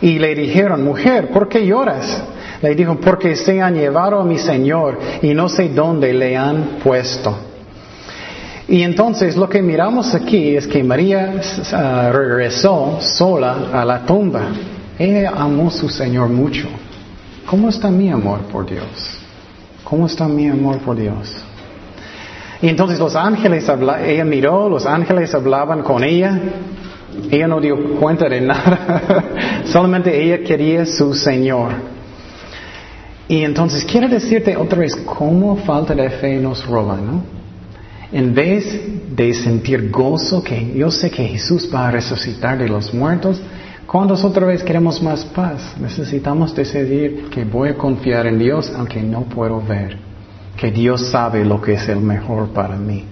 Y 0.00 0.18
le 0.18 0.34
dijeron, 0.34 0.82
mujer, 0.82 1.28
¿por 1.28 1.48
qué 1.48 1.64
lloras? 1.64 2.20
Le 2.60 2.74
dijo, 2.74 2.96
porque 2.96 3.36
se 3.36 3.62
han 3.62 3.76
llevado 3.76 4.18
a 4.18 4.24
mi 4.24 4.38
Señor 4.38 4.98
y 5.22 5.34
no 5.34 5.48
sé 5.48 5.68
dónde 5.68 6.12
le 6.12 6.36
han 6.36 6.80
puesto. 6.82 7.47
Y 8.68 8.82
entonces 8.82 9.34
lo 9.34 9.48
que 9.48 9.62
miramos 9.62 10.14
aquí 10.14 10.54
es 10.54 10.66
que 10.66 10.84
María 10.84 11.36
uh, 11.36 12.12
regresó 12.12 12.98
sola 13.00 13.70
a 13.72 13.82
la 13.82 14.04
tumba. 14.04 14.42
Ella 14.98 15.32
amó 15.34 15.68
a 15.68 15.70
su 15.70 15.88
Señor 15.88 16.28
mucho. 16.28 16.68
¿Cómo 17.46 17.70
está 17.70 17.90
mi 17.90 18.10
amor 18.10 18.40
por 18.52 18.68
Dios? 18.68 19.20
¿Cómo 19.84 20.06
está 20.06 20.28
mi 20.28 20.48
amor 20.48 20.80
por 20.80 20.96
Dios? 20.96 21.34
Y 22.60 22.68
entonces 22.68 22.98
los 22.98 23.16
ángeles, 23.16 23.66
ella 24.04 24.24
miró, 24.26 24.68
los 24.68 24.84
ángeles 24.84 25.34
hablaban 25.34 25.82
con 25.82 26.04
ella. 26.04 26.38
Ella 27.30 27.48
no 27.48 27.62
dio 27.62 27.98
cuenta 27.98 28.28
de 28.28 28.42
nada. 28.42 29.62
Solamente 29.64 30.22
ella 30.22 30.44
quería 30.44 30.84
su 30.84 31.14
Señor. 31.14 31.70
Y 33.28 33.44
entonces 33.44 33.82
quiero 33.86 34.08
decirte 34.08 34.58
otra 34.58 34.80
vez 34.80 34.94
cómo 34.94 35.56
falta 35.56 35.94
de 35.94 36.10
fe 36.10 36.36
nos 36.36 36.66
roba, 36.66 36.98
¿no? 36.98 37.37
En 38.10 38.34
vez 38.34 38.64
de 39.14 39.34
sentir 39.34 39.90
gozo, 39.90 40.42
que 40.42 40.72
yo 40.74 40.90
sé 40.90 41.10
que 41.10 41.24
Jesús 41.24 41.70
va 41.72 41.88
a 41.88 41.90
resucitar 41.90 42.56
de 42.56 42.68
los 42.68 42.94
muertos, 42.94 43.40
cuando 43.86 44.14
otra 44.14 44.46
vez 44.46 44.62
queremos 44.62 45.02
más 45.02 45.24
paz, 45.24 45.74
necesitamos 45.80 46.54
decidir 46.54 47.28
que 47.30 47.44
voy 47.44 47.70
a 47.70 47.74
confiar 47.74 48.26
en 48.26 48.38
Dios 48.38 48.72
aunque 48.76 49.02
no 49.02 49.22
puedo 49.22 49.60
ver, 49.60 49.98
que 50.56 50.70
Dios 50.70 51.08
sabe 51.08 51.44
lo 51.44 51.60
que 51.60 51.74
es 51.74 51.88
el 51.88 52.00
mejor 52.00 52.48
para 52.48 52.76
mí. 52.76 53.04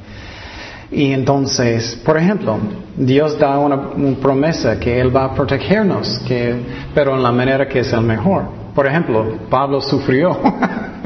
Y 0.91 1.13
entonces, 1.13 2.01
por 2.05 2.17
ejemplo, 2.17 2.59
Dios 2.97 3.39
da 3.39 3.59
una, 3.59 3.91
promesa 4.21 4.79
que 4.79 5.01
Él 5.01 5.15
va 5.15 5.25
a 5.25 5.35
protegernos, 5.35 6.21
que, 6.27 6.55
pero 6.95 7.17
en 7.17 7.23
la 7.23 7.33
manera 7.33 7.69
que 7.69 7.81
es 7.81 7.93
el 7.93 8.03
mejor. 8.03 8.45
Por 8.75 8.87
ejemplo, 8.87 9.39
Pablo 9.51 9.81
sufrió. 9.81 10.39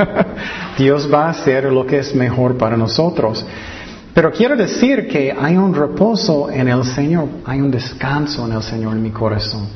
Dios 0.78 1.08
va 1.12 1.26
a 1.26 1.30
hacer 1.30 1.64
lo 1.72 1.86
que 1.86 1.98
es 1.98 2.14
mejor 2.14 2.58
para 2.58 2.76
nosotros. 2.76 3.46
Pero 4.14 4.32
quiero 4.32 4.56
decir 4.56 5.06
que 5.06 5.32
hay 5.32 5.56
un 5.56 5.74
reposo 5.74 6.50
en 6.50 6.68
el 6.68 6.84
Señor, 6.84 7.28
hay 7.44 7.60
un 7.60 7.70
descanso 7.70 8.46
en 8.46 8.52
el 8.52 8.62
Señor 8.62 8.94
en 8.94 9.02
mi 9.02 9.10
corazón. 9.10 9.68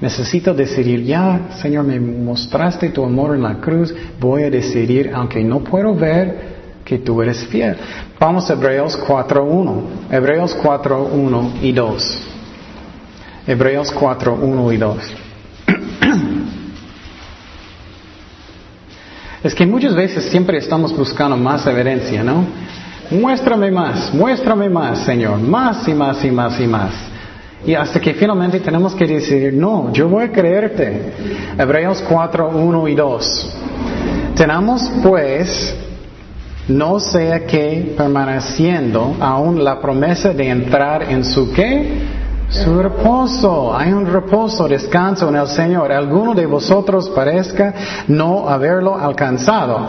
Necesito 0.00 0.54
decidir, 0.54 1.04
ya, 1.04 1.48
Señor, 1.60 1.84
me 1.84 2.00
mostraste 2.00 2.88
tu 2.90 3.04
amor 3.04 3.34
en 3.34 3.42
la 3.42 3.56
cruz, 3.56 3.94
voy 4.18 4.44
a 4.44 4.50
decidir, 4.50 5.10
aunque 5.14 5.44
no 5.44 5.60
puedo 5.60 5.94
ver, 5.94 6.60
que 6.84 6.98
tú 6.98 7.22
eres 7.22 7.46
fiel. 7.46 7.76
Vamos 8.18 8.50
a 8.50 8.54
Hebreos 8.54 8.98
4.1. 9.06 9.82
Hebreos 10.10 10.56
4.1 10.56 11.62
y 11.62 11.70
2. 11.72 12.22
Hebreos 13.46 13.94
4.1 13.94 14.74
y 14.74 14.76
2. 14.76 14.96
es 19.44 19.54
que 19.54 19.66
muchas 19.66 19.94
veces 19.94 20.24
siempre 20.24 20.58
estamos 20.58 20.96
buscando 20.96 21.36
más 21.36 21.64
evidencia, 21.66 22.24
¿no? 22.24 22.46
Muéstrame 23.10 23.72
más, 23.72 24.14
muéstrame 24.14 24.68
más, 24.68 25.00
Señor, 25.00 25.40
más 25.40 25.86
y 25.88 25.94
más 25.94 26.24
y 26.24 26.30
más 26.30 26.60
y 26.60 26.66
más. 26.66 26.92
Y 27.66 27.74
hasta 27.74 28.00
que 28.00 28.14
finalmente 28.14 28.60
tenemos 28.60 28.94
que 28.94 29.06
decir, 29.06 29.52
no, 29.52 29.92
yo 29.92 30.08
voy 30.08 30.24
a 30.24 30.32
creerte. 30.32 31.12
Hebreos 31.58 32.02
4, 32.08 32.48
1 32.48 32.88
y 32.88 32.94
2. 32.94 33.56
Tenemos 34.36 34.90
pues, 35.02 35.76
no 36.68 37.00
sea 37.00 37.44
que 37.46 37.94
permaneciendo 37.96 39.16
aún 39.20 39.62
la 39.62 39.80
promesa 39.80 40.32
de 40.32 40.48
entrar 40.48 41.02
en 41.10 41.24
su 41.24 41.52
qué? 41.52 42.20
Su 42.48 42.80
reposo, 42.80 43.76
hay 43.76 43.92
un 43.92 44.06
reposo, 44.06 44.66
descanso 44.66 45.28
en 45.28 45.36
el 45.36 45.46
Señor. 45.48 45.92
Alguno 45.92 46.34
de 46.34 46.46
vosotros 46.46 47.08
parezca 47.10 47.74
no 48.08 48.48
haberlo 48.48 48.96
alcanzado, 48.96 49.88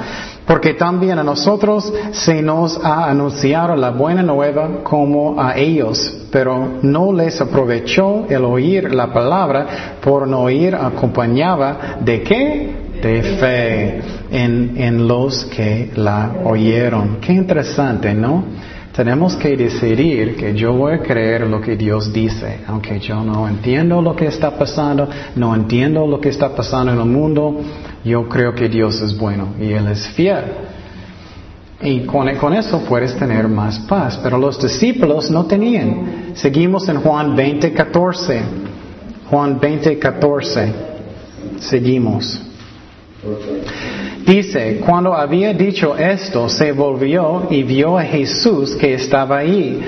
porque 0.52 0.74
también 0.74 1.18
a 1.18 1.24
nosotros 1.24 1.94
se 2.12 2.42
nos 2.42 2.78
ha 2.84 3.10
anunciado 3.10 3.74
la 3.74 3.92
buena 3.92 4.22
nueva 4.22 4.84
como 4.84 5.42
a 5.42 5.56
ellos, 5.56 6.26
pero 6.30 6.80
no 6.82 7.14
les 7.14 7.40
aprovechó 7.40 8.26
el 8.28 8.44
oír 8.44 8.94
la 8.94 9.14
palabra, 9.14 9.96
por 10.02 10.28
no 10.28 10.42
oír 10.42 10.76
acompañaba 10.76 12.00
de 12.02 12.22
qué? 12.24 12.70
De 13.02 13.24
fe 13.40 14.02
en, 14.30 14.74
en 14.76 15.08
los 15.08 15.46
que 15.46 15.90
la 15.96 16.34
oyeron. 16.44 17.20
Qué 17.22 17.32
interesante, 17.32 18.14
¿no? 18.14 18.44
Tenemos 18.94 19.38
que 19.38 19.56
decidir 19.56 20.36
que 20.36 20.54
yo 20.54 20.74
voy 20.74 20.94
a 20.94 21.00
creer 21.00 21.48
lo 21.48 21.62
que 21.62 21.78
Dios 21.78 22.12
dice, 22.12 22.60
aunque 22.68 23.00
yo 23.00 23.24
no 23.24 23.48
entiendo 23.48 24.02
lo 24.02 24.16
que 24.16 24.28
está 24.28 24.58
pasando, 24.58 25.08
no 25.36 25.56
entiendo 25.56 26.06
lo 26.06 26.20
que 26.20 26.30
está 26.30 26.54
pasando 26.54 26.92
en 26.92 27.00
el 27.00 27.06
mundo, 27.06 27.62
yo 28.04 28.28
creo 28.28 28.54
que 28.54 28.68
Dios 28.68 29.02
es 29.02 29.18
bueno 29.18 29.54
y 29.60 29.72
Él 29.72 29.88
es 29.88 30.08
fiel. 30.10 30.44
Y 31.84 32.02
con, 32.02 32.28
eso 32.54 32.84
puedes 32.88 33.16
tener 33.18 33.48
más 33.48 33.80
paz. 33.80 34.20
Pero 34.22 34.38
los 34.38 34.62
discípulos 34.62 35.32
no 35.32 35.46
tenían. 35.46 36.34
Seguimos 36.36 36.88
en 36.90 37.02
Juan 37.02 37.36
20, 37.36 37.74
14. 37.74 38.42
Juan 39.30 39.60
20, 39.60 39.98
14. 39.98 40.74
Seguimos. 41.60 42.40
Dice, 44.32 44.80
cuando 44.86 45.14
había 45.14 45.54
dicho 45.54 45.98
esto, 45.98 46.48
se 46.48 46.72
volvió 46.72 47.48
y 47.50 47.64
vio 47.64 47.98
a 47.98 48.04
Jesús 48.04 48.78
que 48.78 48.94
estaba 48.94 49.40
ahí, 49.40 49.82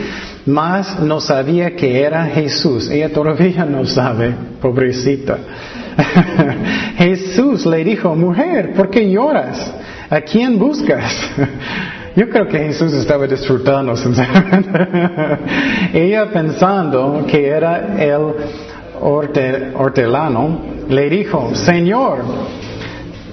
mas 0.45 0.99
no 0.99 1.21
sabía 1.21 1.77
que 1.77 2.01
era 2.01 2.25
Jesús. 2.25 2.89
Ella 2.89 3.08
todavía 3.08 3.63
no 3.63 3.86
sabe, 3.86 4.36
pobrecita. 4.62 5.38
Jesús 6.97 7.65
le 7.65 7.86
dijo, 7.86 8.13
mujer, 8.15 8.73
¿por 8.73 8.89
qué 8.89 9.10
lloras? 9.10 9.73
¿A 10.10 10.19
quién 10.19 10.60
buscas? 10.60 11.13
Yo 12.17 12.27
creo 12.27 12.45
que 12.45 12.60
Jesús 12.60 12.91
estaba 12.91 13.25
disfrutando, 13.25 13.93
Ella 15.93 16.29
pensando 16.34 17.25
que 17.29 17.47
era 17.47 17.95
el 17.97 18.34
hortelano, 18.99 20.60
le 20.89 21.10
dijo, 21.10 21.56
Señor, 21.56 22.25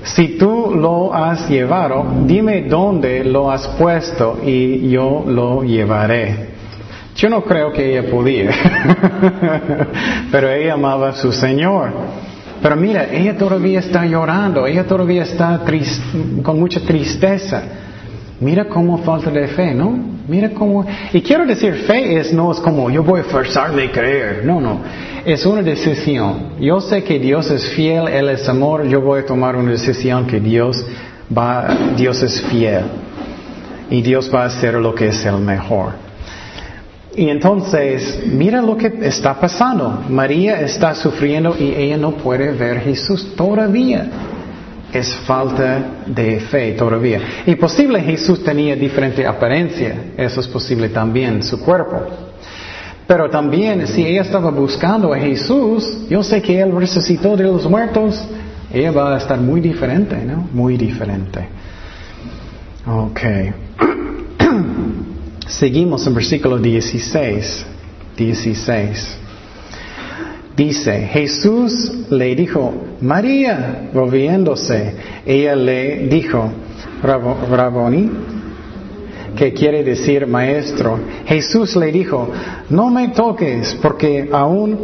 si 0.03 0.39
tú 0.39 0.75
lo 0.75 1.13
has 1.15 1.49
llevado, 1.49 2.07
dime 2.27 2.63
dónde 2.63 3.25
lo 3.25 3.51
has 3.51 3.67
puesto 3.69 4.39
y 4.45 4.91
yo 4.91 5.25
lo 5.27 5.63
llevaré. 5.63 6.51
Yo 7.17 7.29
no 7.29 7.43
creo 7.45 7.73
que 7.73 7.91
ella 7.99 8.11
podía, 8.11 8.51
pero 10.33 10.51
ella 10.51 10.75
amaba 10.75 11.11
a 11.11 11.13
su 11.13 11.33
Señor. 11.33 11.93
Pero 12.63 12.77
mira, 12.77 13.09
ella 13.11 13.37
todavía 13.37 13.81
está 13.81 14.05
llorando, 14.07 14.67
ella 14.67 14.87
todavía 14.87 15.23
está 15.23 15.61
con 16.43 16.59
mucha 16.59 16.81
tristeza. 16.81 17.63
Mira 18.41 18.65
cómo 18.65 18.97
falta 18.99 19.31
de 19.31 19.49
fe, 19.49 19.75
¿no? 19.75 19.99
Mira 20.27 20.51
cómo... 20.51 20.87
Y 21.13 21.21
quiero 21.21 21.45
decir, 21.45 21.75
fe 21.87 22.19
es, 22.19 22.33
no 22.33 22.51
es 22.51 22.59
como 22.61 22.91
yo 22.91 23.03
voy 23.03 23.21
a 23.21 23.25
forzarle 23.25 23.89
a 23.89 23.93
creer. 23.93 24.47
No, 24.47 24.61
no. 24.61 24.81
Es 25.27 25.45
una 25.45 25.61
decisión. 25.61 26.55
Yo 26.59 26.81
sé 26.81 27.05
que 27.05 27.19
Dios 27.19 27.51
es 27.51 27.69
fiel, 27.75 28.09
Él 28.09 28.31
es 28.31 28.49
amor. 28.49 28.87
Yo 28.87 29.03
voy 29.03 29.21
a 29.21 29.27
tomar 29.27 29.57
una 29.57 29.73
decisión 29.73 30.27
que 30.27 30.41
Dios 30.41 30.83
va, 31.37 31.93
Dios 31.97 32.23
es 32.23 32.41
fiel. 32.43 32.85
Y 33.91 34.01
Dios 34.01 34.31
va 34.35 34.45
a 34.45 34.47
hacer 34.47 34.75
lo 34.75 34.95
que 34.95 35.09
es 35.09 35.23
el 35.27 35.37
mejor. 35.37 35.93
Y 37.15 37.29
entonces, 37.29 38.23
mira 38.25 38.63
lo 38.63 38.77
que 38.79 38.91
está 39.03 39.39
pasando. 39.39 40.05
María 40.09 40.63
está 40.63 40.95
sufriendo 40.95 41.55
y 41.59 41.75
ella 41.75 41.99
no 41.99 42.13
puede 42.13 42.53
ver 42.53 42.79
a 42.79 42.81
Jesús 42.81 43.35
todavía 43.37 44.09
es 44.93 45.15
falta 45.27 46.03
de 46.07 46.41
fe 46.41 46.73
todavía. 46.73 47.21
Y 47.47 47.55
posible 47.55 48.01
Jesús 48.01 48.43
tenía 48.43 48.77
diferente 48.77 49.27
apariencia, 49.27 50.13
eso 50.17 50.41
es 50.41 50.49
posible 50.49 50.89
también, 50.89 51.43
su 51.43 51.61
cuerpo. 51.61 52.07
Pero 53.07 53.29
también 53.29 53.87
si 53.87 54.07
ella 54.07 54.23
estaba 54.23 54.51
buscando 54.51 55.13
a 55.13 55.19
Jesús, 55.19 56.07
yo 56.09 56.23
sé 56.23 56.41
que 56.41 56.61
Él 56.61 56.73
resucitó 56.73 57.37
de 57.37 57.45
los 57.45 57.69
muertos, 57.69 58.25
ella 58.73 58.93
va 58.93 59.15
a 59.15 59.19
estar 59.19 59.41
muy 59.41 59.61
diferente, 59.61 60.17
¿no? 60.25 60.49
Muy 60.53 60.77
diferente. 60.77 61.49
Ok. 62.87 63.21
Seguimos 65.49 66.07
en 66.07 66.15
versículo 66.15 66.59
16. 66.59 67.67
16. 68.17 69.19
Dice, 70.57 71.09
Jesús 71.13 72.07
le 72.11 72.35
dijo, 72.35 72.73
María, 73.01 73.91
volviéndose, 73.95 74.95
ella 75.25 75.55
le 75.55 76.09
dijo, 76.09 76.51
Raboni, 77.03 78.11
que 79.37 79.53
quiere 79.53 79.83
decir 79.83 80.27
maestro. 80.27 80.99
Jesús 81.27 81.77
le 81.77 81.91
dijo, 81.93 82.29
no 82.69 82.91
me 82.91 83.09
toques 83.09 83.79
porque 83.81 84.29
aún 84.33 84.79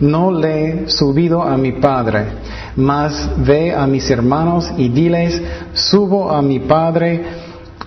no 0.00 0.30
le 0.30 0.68
he 0.84 0.88
subido 0.88 1.42
a 1.42 1.56
mi 1.56 1.72
Padre, 1.72 2.26
mas 2.76 3.28
ve 3.38 3.74
a 3.74 3.86
mis 3.86 4.08
hermanos 4.10 4.70
y 4.76 4.88
diles, 4.88 5.40
subo 5.74 6.30
a 6.30 6.42
mi 6.42 6.60
Padre, 6.60 7.20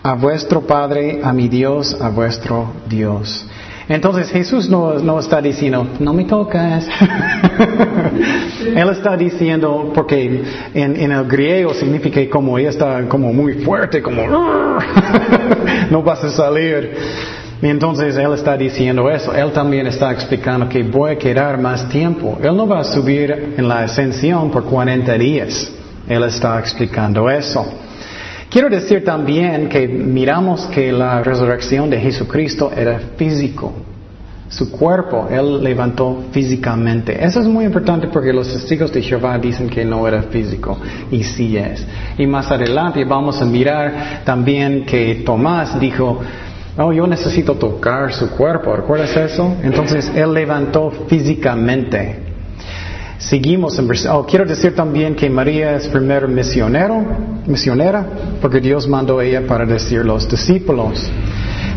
a 0.03 0.15
vuestro 0.15 0.61
Padre, 0.61 1.19
a 1.23 1.31
mi 1.31 1.47
Dios, 1.47 1.95
a 2.01 2.09
vuestro 2.09 2.73
Dios. 2.87 3.45
Entonces 3.89 4.29
Jesús 4.29 4.69
no, 4.69 5.19
está 5.19 5.41
diciendo, 5.41 5.87
no 5.99 6.13
me 6.13 6.23
tocas. 6.25 6.87
Él 8.75 8.87
está 8.89 9.17
diciendo, 9.17 9.91
porque 9.95 10.43
en, 10.75 11.11
el 11.11 11.23
griego 11.25 11.73
significa 11.73 12.21
como 12.29 12.59
ella 12.59 12.69
está 12.69 13.09
como 13.09 13.33
muy 13.33 13.53
fuerte, 13.63 13.99
como 13.99 14.27
no 15.89 16.03
vas 16.03 16.23
a 16.23 16.29
salir. 16.29 16.93
Y 17.63 17.67
entonces 17.67 18.15
Él 18.15 18.31
está 18.33 18.55
diciendo 18.55 19.09
eso. 19.09 19.33
Él 19.33 19.51
también 19.53 19.87
está 19.87 20.11
explicando 20.11 20.69
que 20.69 20.83
voy 20.83 21.13
a 21.13 21.17
quedar 21.17 21.59
más 21.59 21.89
tiempo. 21.89 22.37
Él 22.43 22.55
no 22.55 22.67
va 22.67 22.81
a 22.81 22.83
subir 22.83 23.55
en 23.57 23.67
la 23.67 23.79
ascensión 23.79 24.51
por 24.51 24.65
40 24.65 25.13
días. 25.15 25.71
Él 26.07 26.23
está 26.25 26.59
explicando 26.59 27.27
eso. 27.27 27.65
Quiero 28.49 28.67
decir 28.67 29.05
también 29.05 29.69
que 29.69 29.87
miramos 29.87 30.65
que 30.67 30.91
la 30.91 31.21
resurrección 31.21 31.87
de 31.87 31.99
Jesucristo 31.99 32.71
era 32.75 32.97
físico. 33.15 33.71
Su 34.49 34.71
cuerpo, 34.71 35.27
Él 35.29 35.63
levantó 35.63 36.23
físicamente. 36.31 37.23
Eso 37.23 37.41
es 37.41 37.45
muy 37.45 37.65
importante 37.65 38.07
porque 38.07 38.33
los 38.33 38.51
testigos 38.51 38.91
de 38.91 39.03
Jehová 39.03 39.37
dicen 39.37 39.69
que 39.69 39.85
no 39.85 40.07
era 40.07 40.23
físico 40.23 40.79
y 41.11 41.23
sí 41.23 41.55
es. 41.55 41.85
Y 42.17 42.25
más 42.25 42.49
adelante 42.49 43.05
vamos 43.05 43.39
a 43.39 43.45
mirar 43.45 44.23
también 44.25 44.83
que 44.83 45.21
Tomás 45.23 45.79
dijo, 45.79 46.19
oh, 46.75 46.91
yo 46.91 47.05
necesito 47.05 47.53
tocar 47.53 48.11
su 48.11 48.31
cuerpo. 48.31 48.75
¿Recuerdas 48.75 49.15
eso? 49.15 49.57
Entonces 49.61 50.11
Él 50.15 50.33
levantó 50.33 50.89
físicamente. 51.07 52.28
Seguimos 53.19 53.77
en 53.77 53.89
oh, 54.09 54.25
quiero 54.25 54.45
decir 54.45 54.73
también 54.73 55.13
que 55.13 55.29
María 55.29 55.75
es 55.75 55.89
primero 55.89 56.25
misionero, 56.29 57.05
misionera, 57.45 58.05
porque 58.41 58.61
Dios 58.61 58.87
mandó 58.87 59.19
a 59.19 59.25
ella 59.25 59.45
para 59.45 59.65
decir 59.65 60.05
los 60.05 60.29
discípulos. 60.29 61.11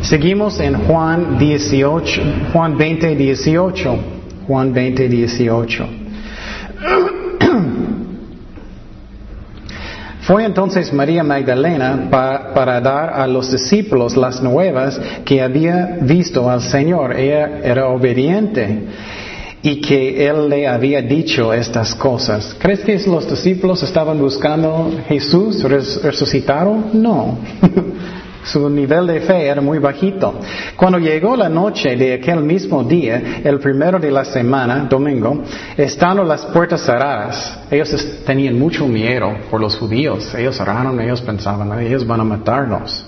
Seguimos 0.02 0.60
en 0.60 0.74
Juan 0.86 1.38
18, 1.38 2.22
Juan 2.52 2.78
20, 2.78 3.16
18. 3.16 3.98
Juan 4.46 4.72
20, 4.72 5.08
18. 5.08 5.88
Fue 10.22 10.44
entonces 10.44 10.92
María 10.92 11.24
Magdalena 11.24 12.08
para 12.08 12.80
dar 12.80 13.10
a 13.14 13.26
los 13.26 13.50
discípulos 13.50 14.16
las 14.16 14.40
nuevas 14.40 15.00
que 15.24 15.42
había 15.42 15.98
visto 16.02 16.48
al 16.48 16.60
Señor. 16.60 17.16
Ella 17.16 17.58
era 17.64 17.88
obediente 17.88 18.86
y 19.62 19.80
que 19.80 20.26
Él 20.26 20.48
le 20.48 20.66
había 20.66 21.00
dicho 21.00 21.52
estas 21.52 21.94
cosas. 21.94 22.56
¿Crees 22.58 22.80
que 22.80 22.98
los 23.06 23.28
discípulos 23.28 23.82
estaban 23.82 24.18
buscando 24.18 24.90
Jesús 25.08 25.62
resucitado? 25.62 26.76
No. 26.92 27.38
Su 28.44 28.68
nivel 28.68 29.06
de 29.06 29.20
fe 29.20 29.46
era 29.46 29.60
muy 29.60 29.78
bajito. 29.78 30.40
Cuando 30.74 30.98
llegó 30.98 31.36
la 31.36 31.48
noche 31.48 31.94
de 31.94 32.14
aquel 32.14 32.40
mismo 32.40 32.82
día, 32.82 33.40
el 33.44 33.60
primero 33.60 34.00
de 34.00 34.10
la 34.10 34.24
semana, 34.24 34.86
domingo, 34.90 35.44
estando 35.76 36.24
las 36.24 36.44
puertas 36.46 36.84
cerradas, 36.84 37.60
ellos 37.70 37.94
tenían 38.26 38.58
mucho 38.58 38.88
miedo 38.88 39.32
por 39.48 39.60
los 39.60 39.76
judíos. 39.76 40.34
Ellos 40.34 40.58
oraron, 40.60 41.00
ellos 41.00 41.20
pensaban, 41.20 41.78
ellos 41.80 42.04
van 42.04 42.20
a 42.20 42.24
matarnos. 42.24 43.04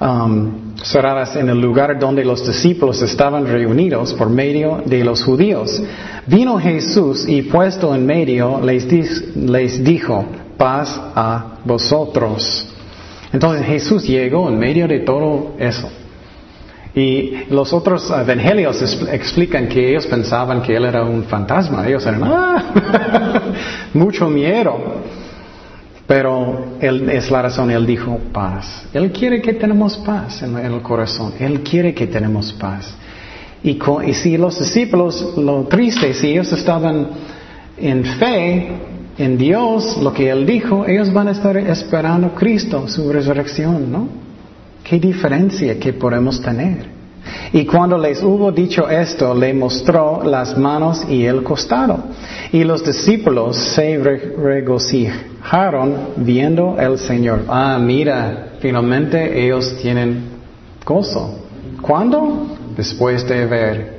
um, 0.00 0.67
cerradas 0.82 1.36
en 1.36 1.48
el 1.48 1.60
lugar 1.60 1.98
donde 1.98 2.24
los 2.24 2.46
discípulos 2.46 3.02
estaban 3.02 3.46
reunidos 3.46 4.14
por 4.14 4.30
medio 4.30 4.82
de 4.84 5.04
los 5.04 5.22
judíos. 5.22 5.82
Vino 6.26 6.58
Jesús 6.58 7.26
y 7.28 7.42
puesto 7.42 7.94
en 7.94 8.06
medio 8.06 8.60
les, 8.60 9.84
dijo, 9.84 10.24
paz 10.56 11.00
a 11.14 11.58
vosotros. 11.64 12.66
Entonces 13.32 13.66
Jesús 13.66 14.04
llegó 14.04 14.48
en 14.48 14.58
medio 14.58 14.86
de 14.86 15.00
todo 15.00 15.52
eso. 15.58 15.90
Y 16.94 17.44
los 17.50 17.72
otros 17.72 18.10
evangelios 18.10 18.82
explican 19.12 19.68
que 19.68 19.90
ellos 19.90 20.06
pensaban 20.06 20.62
que 20.62 20.74
él 20.74 20.84
era 20.84 21.04
un 21.04 21.24
fantasma. 21.24 21.86
Ellos 21.86 22.04
eran, 22.06 22.22
ah, 22.24 23.42
mucho 23.94 24.28
miedo. 24.28 24.76
Pero 26.08 26.78
él, 26.80 27.10
es 27.10 27.30
la 27.30 27.42
razón, 27.42 27.70
él 27.70 27.84
dijo 27.84 28.18
paz. 28.32 28.86
Él 28.94 29.12
quiere 29.12 29.42
que 29.42 29.52
tenemos 29.52 29.98
paz 29.98 30.42
en, 30.42 30.56
el 30.56 30.80
corazón. 30.80 31.34
Él 31.38 31.60
quiere 31.60 31.92
que 31.92 32.06
tenemos 32.06 32.50
paz. 32.54 32.94
Y, 33.62 33.78
y 34.06 34.14
si 34.14 34.38
los 34.38 34.58
discípulos, 34.58 35.34
lo 35.36 35.64
triste, 35.64 36.14
si 36.14 36.28
ellos 36.28 36.50
estaban 36.50 37.08
en 37.76 38.04
fe 38.04 38.68
en 39.18 39.36
Dios, 39.36 39.98
lo 39.98 40.14
que 40.14 40.30
Él 40.30 40.46
dijo, 40.46 40.86
ellos 40.86 41.12
van 41.12 41.28
a 41.28 41.32
estar 41.32 41.54
esperando 41.58 42.34
Cristo, 42.34 42.88
su 42.88 43.12
resurrección, 43.12 43.92
¿no? 43.92 44.08
¿Qué 44.82 44.98
diferencia 44.98 45.78
que 45.78 45.92
podemos 45.92 46.40
tener? 46.40 46.97
Y 47.52 47.64
cuando 47.64 47.96
les 47.96 48.22
hubo 48.22 48.52
dicho 48.52 48.88
esto, 48.88 49.34
le 49.34 49.54
mostró 49.54 50.22
las 50.24 50.56
manos 50.56 51.04
y 51.08 51.24
el 51.24 51.42
costado. 51.42 52.04
Y 52.52 52.64
los 52.64 52.84
discípulos 52.84 53.56
se 53.56 53.98
regocijaron 53.98 55.96
viendo 56.16 56.76
al 56.78 56.98
Señor. 56.98 57.44
Ah, 57.48 57.78
mira, 57.80 58.52
finalmente 58.60 59.44
ellos 59.44 59.76
tienen 59.80 60.24
gozo. 60.84 61.38
¿Cuándo? 61.80 62.56
Después 62.76 63.26
de 63.26 63.46
ver. 63.46 63.98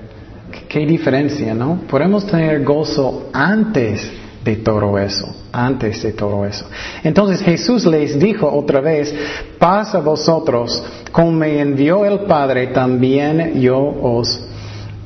¿Qué 0.67 0.85
diferencia, 0.85 1.53
no? 1.53 1.81
Podemos 1.89 2.25
tener 2.27 2.63
gozo 2.63 3.29
antes 3.33 4.11
de 4.43 4.55
todo 4.57 4.97
eso, 4.97 5.27
antes 5.51 6.03
de 6.03 6.13
todo 6.13 6.45
eso. 6.45 6.65
Entonces 7.03 7.41
Jesús 7.41 7.85
les 7.85 8.19
dijo 8.19 8.51
otra 8.51 8.81
vez, 8.81 9.13
paz 9.57 9.95
a 9.95 9.99
vosotros, 9.99 10.83
como 11.11 11.31
me 11.31 11.59
envió 11.59 12.05
el 12.05 12.21
Padre, 12.21 12.67
también 12.67 13.59
yo 13.59 13.77
os 13.79 14.39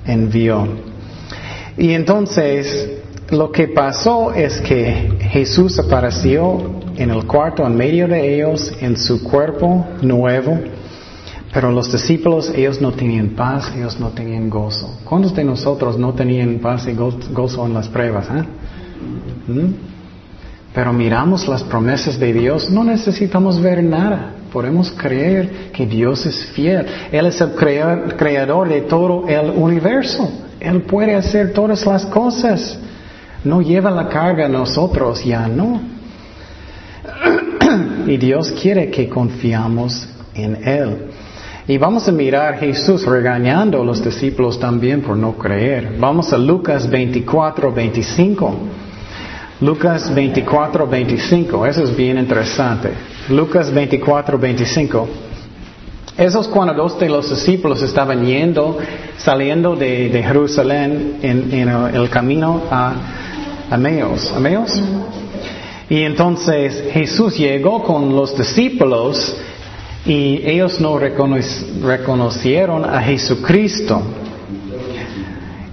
envío. 0.05 0.67
Y 1.77 1.93
entonces 1.93 2.99
lo 3.29 3.51
que 3.51 3.69
pasó 3.69 4.33
es 4.33 4.59
que 4.61 5.17
Jesús 5.19 5.79
apareció 5.79 6.81
en 6.95 7.09
el 7.09 7.25
cuarto 7.25 7.65
en 7.65 7.75
medio 7.75 8.07
de 8.07 8.35
ellos, 8.35 8.71
en 8.81 8.97
su 8.97 9.23
cuerpo 9.23 9.85
nuevo, 10.01 10.59
pero 11.53 11.71
los 11.71 11.91
discípulos, 11.91 12.51
ellos 12.55 12.81
no 12.81 12.91
tenían 12.91 13.29
paz, 13.29 13.71
ellos 13.75 13.99
no 13.99 14.09
tenían 14.09 14.49
gozo. 14.49 14.99
¿Cuántos 15.03 15.35
de 15.35 15.43
nosotros 15.43 15.99
no 15.99 16.13
tenían 16.13 16.59
paz 16.59 16.87
y 16.87 16.93
gozo 16.93 17.65
en 17.65 17.73
las 17.75 17.87
pruebas? 17.89 18.27
Eh? 18.29 19.51
¿Mm? 19.51 19.92
Pero 20.73 20.91
miramos 20.91 21.47
las 21.47 21.63
promesas 21.63 22.19
de 22.19 22.33
Dios, 22.33 22.69
no 22.69 22.83
necesitamos 22.83 23.61
ver 23.61 23.83
nada. 23.83 24.31
Podemos 24.51 24.91
creer 24.91 25.71
que 25.71 25.85
Dios 25.85 26.25
es 26.25 26.45
fiel. 26.47 26.85
Él 27.11 27.25
es 27.27 27.39
el 27.41 27.51
creador 27.53 28.69
de 28.69 28.81
todo 28.81 29.27
el 29.27 29.51
universo. 29.51 30.31
Él 30.59 30.81
puede 30.83 31.15
hacer 31.15 31.53
todas 31.53 31.85
las 31.85 32.05
cosas. 32.07 32.79
No 33.43 33.61
lleva 33.61 33.91
la 33.91 34.07
carga 34.07 34.45
a 34.45 34.49
nosotros, 34.49 35.23
ya 35.23 35.47
no. 35.47 35.81
y 38.07 38.17
Dios 38.17 38.51
quiere 38.61 38.89
que 38.89 39.09
confiamos 39.09 40.07
en 40.33 40.67
Él. 40.67 40.97
Y 41.67 41.77
vamos 41.77 42.07
a 42.07 42.11
mirar 42.11 42.57
Jesús 42.57 43.05
regañando 43.05 43.81
a 43.81 43.85
los 43.85 44.03
discípulos 44.03 44.59
también 44.59 45.01
por 45.01 45.17
no 45.17 45.33
creer. 45.33 45.95
Vamos 45.99 46.33
a 46.33 46.37
Lucas 46.37 46.89
24, 46.89 47.71
25. 47.71 48.55
Lucas 49.63 50.13
24, 50.13 50.85
25. 50.85 51.65
Eso 51.65 51.83
es 51.83 51.95
bien 51.95 52.17
interesante. 52.17 52.89
Lucas 53.29 53.73
24, 53.73 54.37
25. 54.37 55.07
Eso 56.17 56.41
es 56.41 56.47
cuando 56.49 56.73
dos 56.73 56.99
de 56.99 57.07
los 57.07 57.29
discípulos 57.29 57.81
estaban 57.81 58.25
yendo, 58.25 58.77
saliendo 59.17 59.77
de, 59.77 60.21
Jerusalén 60.21 61.19
en, 61.21 61.69
el 61.69 62.09
camino 62.09 62.63
a 62.69 62.93
Ameos. 63.71 64.33
¿Ameos? 64.35 64.81
Y 65.89 66.01
entonces 66.01 66.91
Jesús 66.91 67.37
llegó 67.37 67.83
con 67.83 68.13
los 68.13 68.37
discípulos 68.37 69.33
y 70.05 70.41
ellos 70.43 70.81
no 70.81 70.99
reconocieron 70.99 72.83
a 72.83 73.01
Jesucristo. 73.01 74.01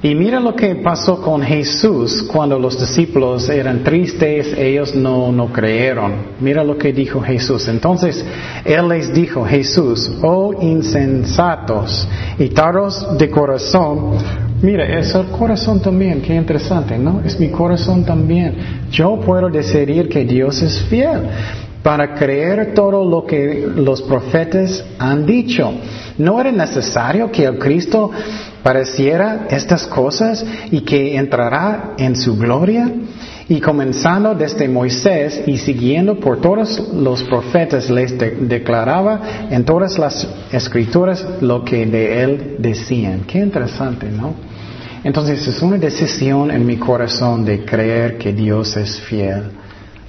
Y 0.02 0.14
mira 0.14 0.40
lo 0.40 0.56
que 0.56 0.76
pasó 0.76 1.20
con 1.20 1.42
Jesús 1.42 2.22
cuando 2.22 2.58
los 2.58 2.80
discípulos 2.80 3.50
eran 3.50 3.84
tristes, 3.84 4.56
ellos 4.56 4.94
no, 4.94 5.30
no 5.30 5.52
creyeron. 5.52 6.14
Mira 6.40 6.64
lo 6.64 6.78
que 6.78 6.90
dijo 6.90 7.20
Jesús. 7.20 7.68
Entonces, 7.68 8.24
Él 8.64 8.88
les 8.88 9.12
dijo, 9.12 9.44
Jesús, 9.44 10.10
oh 10.22 10.54
insensatos 10.62 12.08
y 12.38 12.48
taros 12.48 13.18
de 13.18 13.28
corazón, 13.28 14.16
mira, 14.62 14.98
es 14.98 15.14
el 15.14 15.26
corazón 15.26 15.82
también, 15.82 16.22
qué 16.22 16.34
interesante, 16.34 16.96
¿no? 16.96 17.20
Es 17.22 17.38
mi 17.38 17.50
corazón 17.50 18.02
también. 18.02 18.54
Yo 18.90 19.20
puedo 19.20 19.50
decidir 19.50 20.08
que 20.08 20.24
Dios 20.24 20.62
es 20.62 20.80
fiel 20.84 21.28
para 21.82 22.14
creer 22.14 22.74
todo 22.74 23.04
lo 23.04 23.24
que 23.24 23.66
los 23.74 24.02
profetas 24.02 24.84
han 24.98 25.24
dicho. 25.24 25.72
No 26.18 26.40
era 26.40 26.52
necesario 26.52 27.30
que 27.30 27.44
el 27.44 27.58
Cristo 27.58 28.10
pareciera 28.62 29.46
estas 29.48 29.86
cosas 29.86 30.44
y 30.70 30.82
que 30.82 31.16
entrará 31.16 31.94
en 31.96 32.14
su 32.16 32.36
gloria. 32.36 32.90
Y 33.48 33.60
comenzando 33.60 34.34
desde 34.34 34.68
Moisés 34.68 35.42
y 35.46 35.58
siguiendo 35.58 36.20
por 36.20 36.40
todos 36.40 36.92
los 36.94 37.24
profetas, 37.24 37.90
les 37.90 38.16
declaraba 38.16 39.48
en 39.50 39.64
todas 39.64 39.98
las 39.98 40.28
escrituras 40.52 41.26
lo 41.40 41.64
que 41.64 41.84
de 41.86 42.22
él 42.22 42.56
decían. 42.58 43.22
Qué 43.26 43.38
interesante, 43.38 44.06
¿no? 44.08 44.34
Entonces 45.02 45.44
es 45.48 45.62
una 45.62 45.78
decisión 45.78 46.50
en 46.50 46.64
mi 46.64 46.76
corazón 46.76 47.44
de 47.44 47.64
creer 47.64 48.18
que 48.18 48.32
Dios 48.32 48.76
es 48.76 49.00
fiel. 49.00 49.59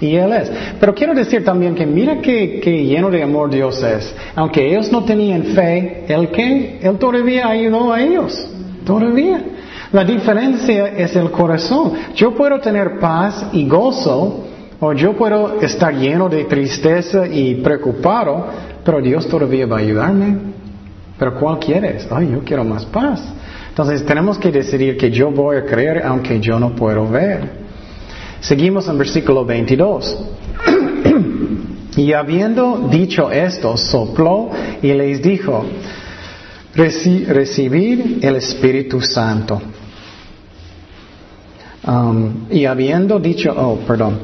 Y 0.02 0.16
Él 0.16 0.34
es. 0.34 0.52
Pero 0.80 0.96
quiero 0.96 1.14
decir 1.14 1.46
también 1.46 1.76
que 1.76 1.86
mira 1.86 2.20
que, 2.22 2.60
lleno 2.84 3.12
de 3.12 3.22
amor 3.22 3.52
Dios 3.52 3.82
es. 3.84 4.14
Aunque 4.36 4.68
ellos 4.68 4.92
no 4.92 5.06
tenían 5.06 5.44
fe, 5.56 6.06
Él 6.08 6.30
que, 6.30 6.80
Él 6.82 6.98
todavía 6.98 7.48
ayudó 7.48 7.94
a 7.94 8.02
ellos. 8.02 8.36
Todavía. 8.84 9.42
La 9.92 10.04
diferencia 10.04 10.88
es 10.88 11.16
el 11.16 11.30
corazón. 11.30 11.94
Yo 12.16 12.34
puedo 12.34 12.60
tener 12.60 12.98
paz 13.00 13.46
y 13.54 13.68
gozo, 13.68 14.48
o 14.80 14.94
yo 14.94 15.14
puedo 15.14 15.62
estar 15.62 15.94
lleno 15.94 16.28
de 16.28 16.46
tristeza 16.46 17.28
y 17.28 17.56
preocupado, 17.56 18.48
pero 18.84 19.00
Dios 19.02 19.28
todavía 19.28 19.68
va 19.68 19.78
a 19.78 19.80
ayudarme. 19.82 20.38
Pero 21.20 21.36
¿cuál 21.36 21.60
quieres? 21.60 22.08
Ay, 22.10 22.32
yo 22.32 22.40
quiero 22.44 22.64
más 22.64 22.86
paz. 22.88 23.22
Entonces 23.70 24.04
tenemos 24.04 24.40
que 24.40 24.52
decidir 24.52 24.98
que 24.98 25.12
yo 25.12 25.30
voy 25.30 25.58
a 25.58 25.66
creer 25.66 26.02
aunque 26.04 26.40
yo 26.40 26.60
no 26.60 26.72
puedo 26.76 27.08
ver. 27.08 27.71
Seguimos 28.42 28.88
en 28.88 28.98
versículo 28.98 29.46
22. 29.46 30.18
y 31.96 32.14
habiendo 32.14 32.90
dicho 32.92 33.32
esto, 33.32 33.78
sopló 33.78 34.50
y 34.82 34.92
les 34.94 35.22
dijo, 35.22 35.64
recibir 36.74 38.20
el 38.24 38.36
Espíritu 38.36 39.00
Santo. 39.00 39.62
Um, 41.86 42.48
y 42.50 42.66
habiendo 42.66 43.20
dicho, 43.20 43.54
oh, 43.56 43.78
perdón. 43.88 44.20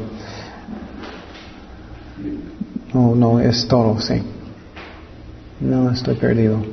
No, 2.94 3.16
no, 3.16 3.40
es 3.40 3.68
todo, 3.68 4.00
sí. 4.00 4.22
No, 5.60 5.92
estoy 5.92 6.16
perdido. 6.16 6.64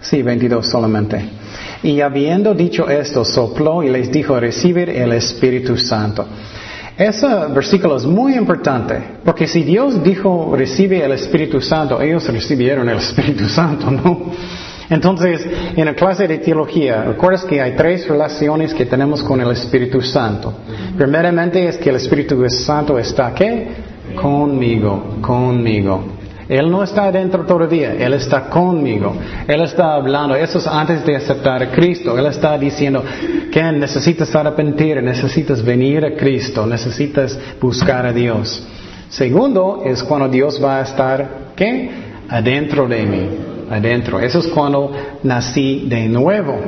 Sí, 0.00 0.22
22 0.22 0.66
solamente. 0.66 1.37
Y 1.82 2.00
habiendo 2.00 2.54
dicho 2.54 2.88
esto, 2.88 3.24
sopló 3.24 3.82
y 3.82 3.90
les 3.90 4.10
dijo, 4.10 4.38
recibir 4.38 4.90
el 4.90 5.12
Espíritu 5.12 5.76
Santo. 5.76 6.26
Ese 6.96 7.28
versículo 7.54 7.96
es 7.96 8.04
muy 8.04 8.34
importante, 8.34 9.00
porque 9.24 9.46
si 9.46 9.62
Dios 9.62 10.02
dijo, 10.02 10.52
recibe 10.56 11.04
el 11.04 11.12
Espíritu 11.12 11.60
Santo, 11.60 12.00
ellos 12.00 12.26
recibieron 12.28 12.88
el 12.88 12.98
Espíritu 12.98 13.48
Santo, 13.48 13.88
¿no? 13.88 14.32
Entonces, 14.90 15.46
en 15.76 15.84
la 15.84 15.94
clase 15.94 16.26
de 16.26 16.38
teología, 16.38 17.04
recuerdas 17.04 17.44
que 17.44 17.60
hay 17.60 17.76
tres 17.76 18.08
relaciones 18.08 18.74
que 18.74 18.86
tenemos 18.86 19.22
con 19.22 19.40
el 19.40 19.50
Espíritu 19.52 20.00
Santo. 20.00 20.52
Primeramente 20.96 21.68
es 21.68 21.76
que 21.76 21.90
el 21.90 21.96
Espíritu 21.96 22.42
Santo 22.48 22.98
está, 22.98 23.32
¿qué? 23.32 23.68
Conmigo, 24.16 25.18
conmigo. 25.20 26.17
Él 26.48 26.70
no 26.70 26.82
está 26.82 27.12
dentro 27.12 27.44
todavía, 27.44 27.92
Él 27.94 28.14
está 28.14 28.48
conmigo. 28.48 29.14
Él 29.46 29.60
está 29.60 29.94
hablando, 29.94 30.34
eso 30.34 30.58
es 30.58 30.66
antes 30.66 31.04
de 31.04 31.16
aceptar 31.16 31.62
a 31.62 31.70
Cristo. 31.70 32.16
Él 32.18 32.26
está 32.26 32.56
diciendo 32.56 33.04
que 33.52 33.62
necesitas 33.72 34.34
arrepentir, 34.34 35.02
necesitas 35.02 35.62
venir 35.62 36.04
a 36.04 36.16
Cristo, 36.16 36.66
necesitas 36.66 37.38
buscar 37.60 38.06
a 38.06 38.12
Dios. 38.12 38.66
Segundo 39.10 39.82
es 39.84 40.02
cuando 40.02 40.28
Dios 40.28 40.62
va 40.62 40.78
a 40.78 40.82
estar, 40.82 41.52
¿qué? 41.54 42.08
adentro 42.28 42.86
de 42.86 43.02
mí, 43.04 43.28
adentro. 43.70 44.20
Eso 44.20 44.38
es 44.38 44.48
cuando 44.48 44.92
nací 45.22 45.86
de 45.88 46.08
nuevo. 46.08 46.58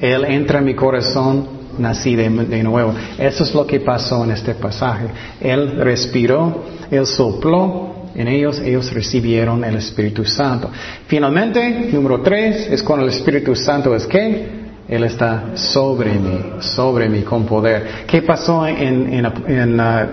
Él 0.00 0.24
entra 0.26 0.58
en 0.58 0.64
mi 0.66 0.74
corazón, 0.74 1.46
nací 1.78 2.14
de, 2.14 2.28
nuevo. 2.62 2.94
Eso 3.18 3.44
es 3.44 3.54
lo 3.54 3.66
que 3.66 3.80
pasó 3.80 4.24
en 4.24 4.32
este 4.32 4.54
pasaje. 4.54 5.06
Él 5.40 5.76
respiró, 5.78 6.64
Él 6.90 7.06
sopló 7.06 8.03
en 8.14 8.28
ellos, 8.28 8.60
ellos 8.60 8.92
recibieron 8.92 9.64
el 9.64 9.76
Espíritu 9.76 10.24
Santo. 10.24 10.70
Finalmente, 11.06 11.88
número 11.92 12.20
tres, 12.20 12.68
es 12.70 12.82
cuando 12.82 13.06
el 13.06 13.12
Espíritu 13.12 13.56
Santo 13.56 13.94
es 13.94 14.06
que 14.06 14.64
Él 14.88 15.04
está 15.04 15.56
sobre 15.56 16.14
mí, 16.14 16.40
sobre 16.60 17.08
mí 17.08 17.22
con 17.22 17.44
poder. 17.44 18.04
¿Qué 18.06 18.22
pasó 18.22 18.66
en, 18.66 19.26
uh, 19.26 19.32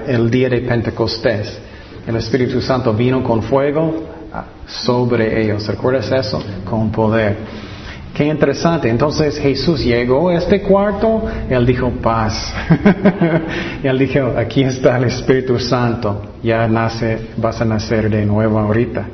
el 0.08 0.32
día 0.32 0.50
de 0.50 0.62
Pentecostés? 0.62 1.60
El 2.08 2.16
Espíritu 2.16 2.60
Santo 2.62 2.94
vino 2.94 3.24
con 3.24 3.44
fuego 3.44 4.04
ah, 4.34 4.46
sobre 4.66 5.44
ellos. 5.44 5.68
¿Recuerdas 5.68 6.12
eso? 6.12 6.44
Con 6.66 6.92
poder. 6.92 7.38
Qué 8.22 8.28
interesante. 8.28 8.88
Entonces 8.88 9.40
Jesús 9.40 9.84
llegó 9.84 10.30
a 10.30 10.36
este 10.36 10.62
cuarto, 10.62 11.24
Él 11.50 11.66
dijo 11.66 11.90
paz. 11.90 12.54
y 13.84 13.88
Él 13.88 13.98
dijo, 13.98 14.36
aquí 14.38 14.62
está 14.62 14.98
el 14.98 15.06
Espíritu 15.06 15.58
Santo, 15.58 16.22
ya 16.44 16.68
nace, 16.68 17.18
vas 17.38 17.60
a 17.62 17.66
nacer 17.66 18.12
de 18.12 18.24
nuevo 18.24 18.60
ahorita. 18.60 19.08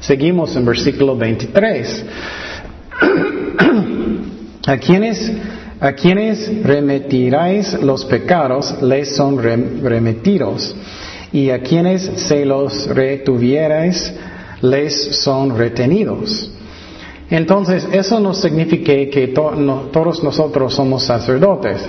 Seguimos 0.00 0.56
en 0.56 0.64
versículo 0.64 1.18
23. 1.18 2.06
a 4.66 4.76
quienes, 4.78 5.32
a 5.78 5.92
quienes 5.92 6.62
remitiráis 6.62 7.74
los 7.82 8.06
pecados, 8.06 8.80
les 8.80 9.16
son 9.16 9.36
remitidos. 9.38 10.74
Y 11.30 11.50
a 11.50 11.60
quienes 11.60 12.04
se 12.26 12.46
los 12.46 12.86
retuvierais, 12.86 14.14
les 14.62 15.18
son 15.22 15.58
retenidos. 15.58 16.52
Entonces, 17.28 17.88
eso 17.90 18.20
no 18.20 18.34
significa 18.34 18.92
que 18.92 19.32
todos 19.34 20.22
nosotros 20.22 20.72
somos 20.72 21.04
sacerdotes. 21.04 21.84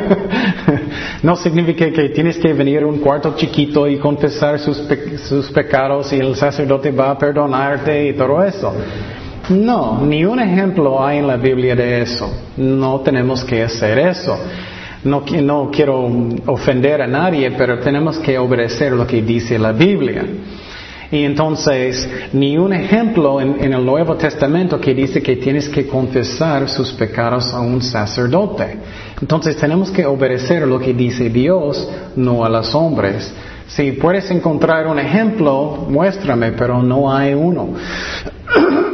no 1.22 1.36
significa 1.36 1.90
que 1.90 2.08
tienes 2.08 2.38
que 2.38 2.54
venir 2.54 2.82
a 2.82 2.86
un 2.86 3.00
cuarto 3.00 3.34
chiquito 3.36 3.86
y 3.86 3.98
confesar 3.98 4.58
sus, 4.58 4.82
sus 5.28 5.50
pecados 5.50 6.10
y 6.14 6.16
el 6.16 6.34
sacerdote 6.36 6.90
va 6.90 7.10
a 7.10 7.18
perdonarte 7.18 8.08
y 8.08 8.12
todo 8.14 8.42
eso. 8.42 8.72
No, 9.50 10.00
ni 10.06 10.24
un 10.24 10.40
ejemplo 10.40 11.04
hay 11.04 11.18
en 11.18 11.26
la 11.26 11.36
Biblia 11.36 11.76
de 11.76 12.00
eso. 12.00 12.30
No 12.56 13.00
tenemos 13.00 13.44
que 13.44 13.62
hacer 13.62 13.98
eso. 13.98 14.38
No, 15.04 15.22
no 15.42 15.70
quiero 15.70 16.08
ofender 16.46 17.02
a 17.02 17.06
nadie, 17.06 17.50
pero 17.52 17.78
tenemos 17.78 18.18
que 18.18 18.38
obedecer 18.38 18.92
lo 18.92 19.06
que 19.06 19.20
dice 19.20 19.58
la 19.58 19.72
Biblia. 19.72 20.24
Y 21.12 21.24
entonces, 21.24 22.08
ni 22.32 22.56
un 22.56 22.72
ejemplo 22.72 23.40
en, 23.40 23.72
el 23.72 23.84
Nuevo 23.84 24.14
Testamento 24.14 24.80
que 24.80 24.94
dice 24.94 25.20
que 25.20 25.36
tienes 25.36 25.68
que 25.68 25.88
confesar 25.88 26.68
sus 26.68 26.92
pecados 26.92 27.52
a 27.52 27.60
un 27.60 27.82
sacerdote. 27.82 28.78
Entonces, 29.20 29.56
tenemos 29.56 29.90
que 29.90 30.06
obedecer 30.06 30.66
lo 30.68 30.78
que 30.78 30.94
dice 30.94 31.28
Dios, 31.28 31.88
no 32.14 32.44
a 32.44 32.48
los 32.48 32.72
hombres. 32.76 33.34
Si 33.66 33.92
puedes 33.92 34.30
encontrar 34.30 34.86
un 34.86 35.00
ejemplo, 35.00 35.84
muéstrame, 35.88 36.52
pero 36.52 36.80
no 36.80 37.12
hay 37.12 37.34
uno. 37.34 37.74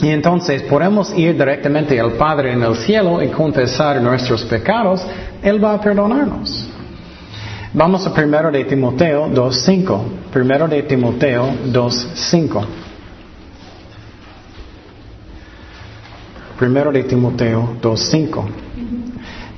Y 0.00 0.10
entonces 0.10 0.62
podemos 0.62 1.12
ir 1.18 1.36
directamente 1.36 1.98
al 1.98 2.12
Padre 2.12 2.52
en 2.52 2.62
el 2.62 2.76
cielo 2.76 3.20
y 3.20 3.30
confesar 3.30 4.00
nuestros 4.00 4.44
pecados, 4.44 5.04
Él 5.42 5.62
va 5.62 5.74
a 5.74 5.80
perdonarnos. 5.80 6.68
Vamos 7.72 8.06
a 8.06 8.14
primero 8.14 8.52
de 8.52 8.64
Timoteo 8.64 9.26
2.5. 9.26 10.00
Primero 10.32 10.68
de 10.68 10.82
Timoteo 10.82 11.50
2.5. 11.72 12.66
Primero 16.58 16.92
de 16.92 17.04
Timoteo 17.04 17.76
2.5. 17.80 18.44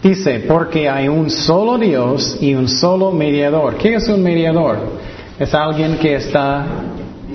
Dice, 0.03 0.45
porque 0.47 0.89
hay 0.89 1.09
un 1.09 1.29
solo 1.29 1.77
Dios 1.77 2.39
y 2.41 2.55
un 2.55 2.69
solo 2.69 3.11
mediador. 3.11 3.77
¿Qué 3.77 3.95
es 3.95 4.09
un 4.09 4.23
mediador? 4.23 4.79
Es 5.39 5.53
alguien 5.55 5.97
que 5.99 6.17
está 6.17 6.67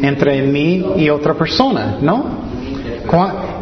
entre 0.02 0.42
mí 0.44 0.86
y 0.98 1.10
otra 1.10 1.34
persona, 1.34 1.98
¿no? 2.02 2.46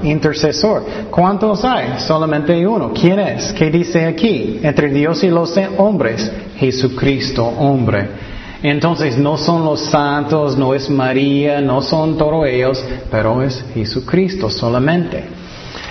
Intercesor. 0.04 0.84
¿Cuántos 1.10 1.64
hay? 1.66 2.00
Solamente 2.00 2.66
uno. 2.66 2.92
¿Quién 2.94 3.20
es? 3.20 3.54
¿Qué 3.54 3.70
dice 3.70 4.06
aquí? 4.06 4.60
Entre 4.64 4.90
Dios 4.90 5.24
y 5.24 5.30
los 5.30 5.56
hombres. 5.78 6.32
Jesucristo, 6.58 7.46
hombre. 7.46 8.33
Entonces 8.64 9.18
no 9.18 9.38
son 9.38 9.66
los 9.66 9.82
santos, 9.82 10.58
no 10.58 10.74
es 10.74 10.90
María, 10.90 11.60
no 11.60 11.82
son 11.82 12.18
todos 12.18 12.48
ellos, 12.48 12.82
pero 13.12 13.44
es 13.44 13.62
Jesucristo 13.74 14.50
solamente. 14.50 15.26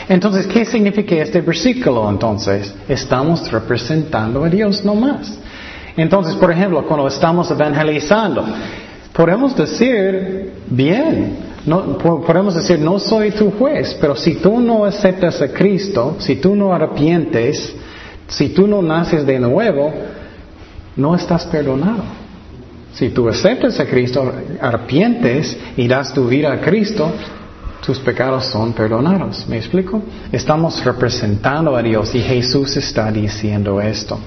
Entonces, 0.08 0.46
¿qué 0.46 0.64
significa 0.64 1.16
este 1.16 1.42
versículo 1.42 2.08
entonces? 2.08 2.74
Estamos 2.88 3.52
representando 3.52 4.42
a 4.42 4.48
Dios 4.48 4.82
no 4.87 4.94
más. 4.94 5.38
Entonces, 5.98 6.35
por 6.37 6.50
ejemplo, 6.50 6.87
cuando 6.87 7.06
estamos 7.08 7.50
evangelizando, 7.50 8.42
podemos 9.12 9.54
decir, 9.54 10.52
bien, 10.66 11.37
no, 11.66 11.98
podemos 11.98 12.54
decir, 12.54 12.78
no 12.78 12.98
soy 12.98 13.32
tu 13.32 13.50
juez, 13.50 13.98
pero 14.00 14.16
si 14.16 14.37
tú 14.37 14.58
no 14.61 14.87
aceptas 14.87 15.42
a 15.42 15.48
Cristo, 15.48 16.16
si 16.18 16.37
tú 16.37 16.56
no 16.56 16.72
arrepientes, 16.72 17.74
si 18.28 18.48
tú 18.48 18.66
no 18.66 18.80
naces 18.80 19.26
de 19.26 19.38
nuevo, 19.38 19.92
no 20.96 21.14
estás 21.14 21.44
perdonado. 21.44 22.21
Si 22.94 23.09
tú 23.09 23.28
aceptas 23.28 23.81
a 23.81 23.87
Cristo, 23.87 24.33
arrepientes 24.61 25.57
y 25.76 25.88
das 25.88 26.12
tu 26.12 26.28
vida 26.28 26.52
a 26.52 26.61
Cristo, 26.61 27.11
tus 27.85 27.98
pecados 27.98 28.46
son 28.46 28.74
perdonados. 28.74 29.46
¿Me 29.48 29.57
explico? 29.57 30.02
Estamos 30.31 30.85
representando 30.85 31.74
a 31.74 31.83
Dios 31.83 32.14
y 32.14 32.20
Jesús 32.20 32.76
está 32.76 33.11
diciendo 33.11 33.81
esto. 33.81 34.18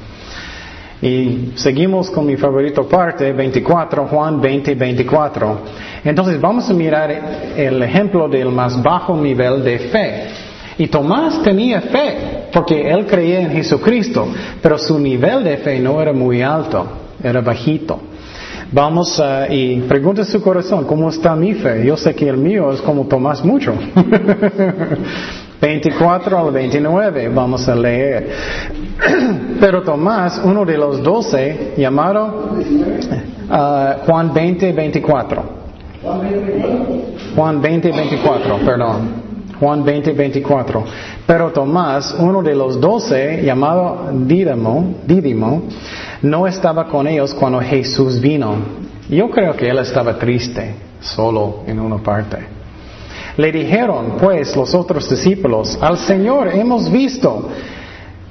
Y 1.01 1.51
seguimos 1.56 2.10
con 2.10 2.25
mi 2.25 2.36
favorito 2.38 2.88
parte, 2.88 3.32
24, 3.34 4.08
Juan 4.08 4.41
20, 4.41 4.73
24. 4.73 5.60
Entonces 6.04 6.41
vamos 6.41 6.67
a 6.69 6.73
mirar 6.73 7.12
el 7.56 7.82
ejemplo 7.84 8.28
del 8.28 8.49
más 8.49 8.82
bajo 8.82 9.15
nivel 9.15 9.63
de 9.63 9.80
fe. 9.80 10.28
Y 10.78 10.88
Tomás 10.88 11.41
tenía 11.43 11.80
fe, 11.82 12.47
porque 12.51 12.89
él 12.89 13.06
creía 13.06 13.41
en 13.41 13.51
Jesucristo, 13.51 14.28
pero 14.62 14.78
su 14.78 14.99
nivel 14.99 15.43
de 15.43 15.58
fe 15.58 15.80
no 15.80 16.01
era 16.01 16.12
muy 16.12 16.41
alto, 16.41 16.86
era 17.23 17.39
bajito. 17.39 18.01
Vamos 18.71 19.19
a, 19.19 19.47
y 19.54 19.82
pregunta 19.82 20.25
su 20.25 20.41
corazón, 20.41 20.86
¿cómo 20.86 21.10
está 21.10 21.36
mi 21.36 21.54
fe? 21.54 21.86
Yo 21.86 21.95
sé 21.95 22.15
que 22.15 22.28
el 22.28 22.38
mío 22.38 22.71
es 22.71 22.82
como 22.82 23.06
Tomás 23.06 23.43
mucho. 23.43 23.73
24 25.62 26.38
al 26.38 26.51
29 26.51 27.30
vamos 27.30 27.67
a 27.67 27.75
leer. 27.75 28.30
Pero 29.60 29.82
Tomás, 29.84 30.41
uno 30.43 30.65
de 30.65 30.78
los 30.78 31.01
doce, 31.01 31.73
llamado 31.78 32.51
uh, 33.49 34.06
Juan 34.06 34.34
20, 34.34 34.71
24. 34.73 35.43
Juan 37.36 37.62
20, 37.62 37.91
24, 37.91 38.58
perdón. 38.65 39.24
Juan 39.60 39.84
20, 39.84 40.12
24. 40.12 40.84
Pero 41.26 41.52
Tomás, 41.52 42.15
uno 42.20 42.41
de 42.41 42.56
los 42.56 42.80
doce, 42.80 43.41
llamado 43.44 44.10
Dídimo, 44.13 44.96
Dídimo, 45.06 45.63
no 46.22 46.48
estaba 46.48 46.88
con 46.88 47.08
ellos 47.08 47.34
cuando 47.34 47.60
Jesús 47.62 48.20
vino. 48.20 48.56
Yo 49.10 49.30
creo 49.30 49.56
que 49.56 49.70
él 49.70 49.78
estaba 49.80 50.18
triste, 50.18 50.76
solo 51.00 51.63
en 51.68 51.80
una 51.80 51.98
parte. 51.98 52.38
Le 53.38 53.52
dijeron, 53.52 54.13
pues, 54.20 54.56
los 54.56 54.74
otros 54.74 55.10
discípulos, 55.10 55.78
al 55.82 55.98
Señor 55.98 56.50
hemos 56.56 56.89
visto. 56.91 57.50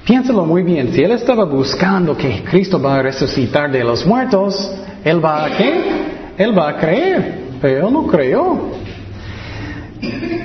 Piénsalo 0.04 0.44
muy 0.44 0.62
bien, 0.62 0.92
si 0.92 1.02
él 1.02 1.12
estaba 1.12 1.44
buscando 1.44 2.16
que 2.16 2.42
Cristo 2.44 2.80
va 2.80 2.96
a 2.96 3.02
resucitar 3.02 3.70
de 3.70 3.84
los 3.84 4.04
muertos, 4.06 4.70
él 5.04 5.24
va 5.24 5.46
a 5.46 5.56
qué? 5.56 5.72
Él 6.36 6.58
va 6.58 6.70
a 6.70 6.76
creer, 6.76 7.38
pero 7.60 7.86
él 7.86 7.92
no 7.92 8.06
creyó. 8.06 8.58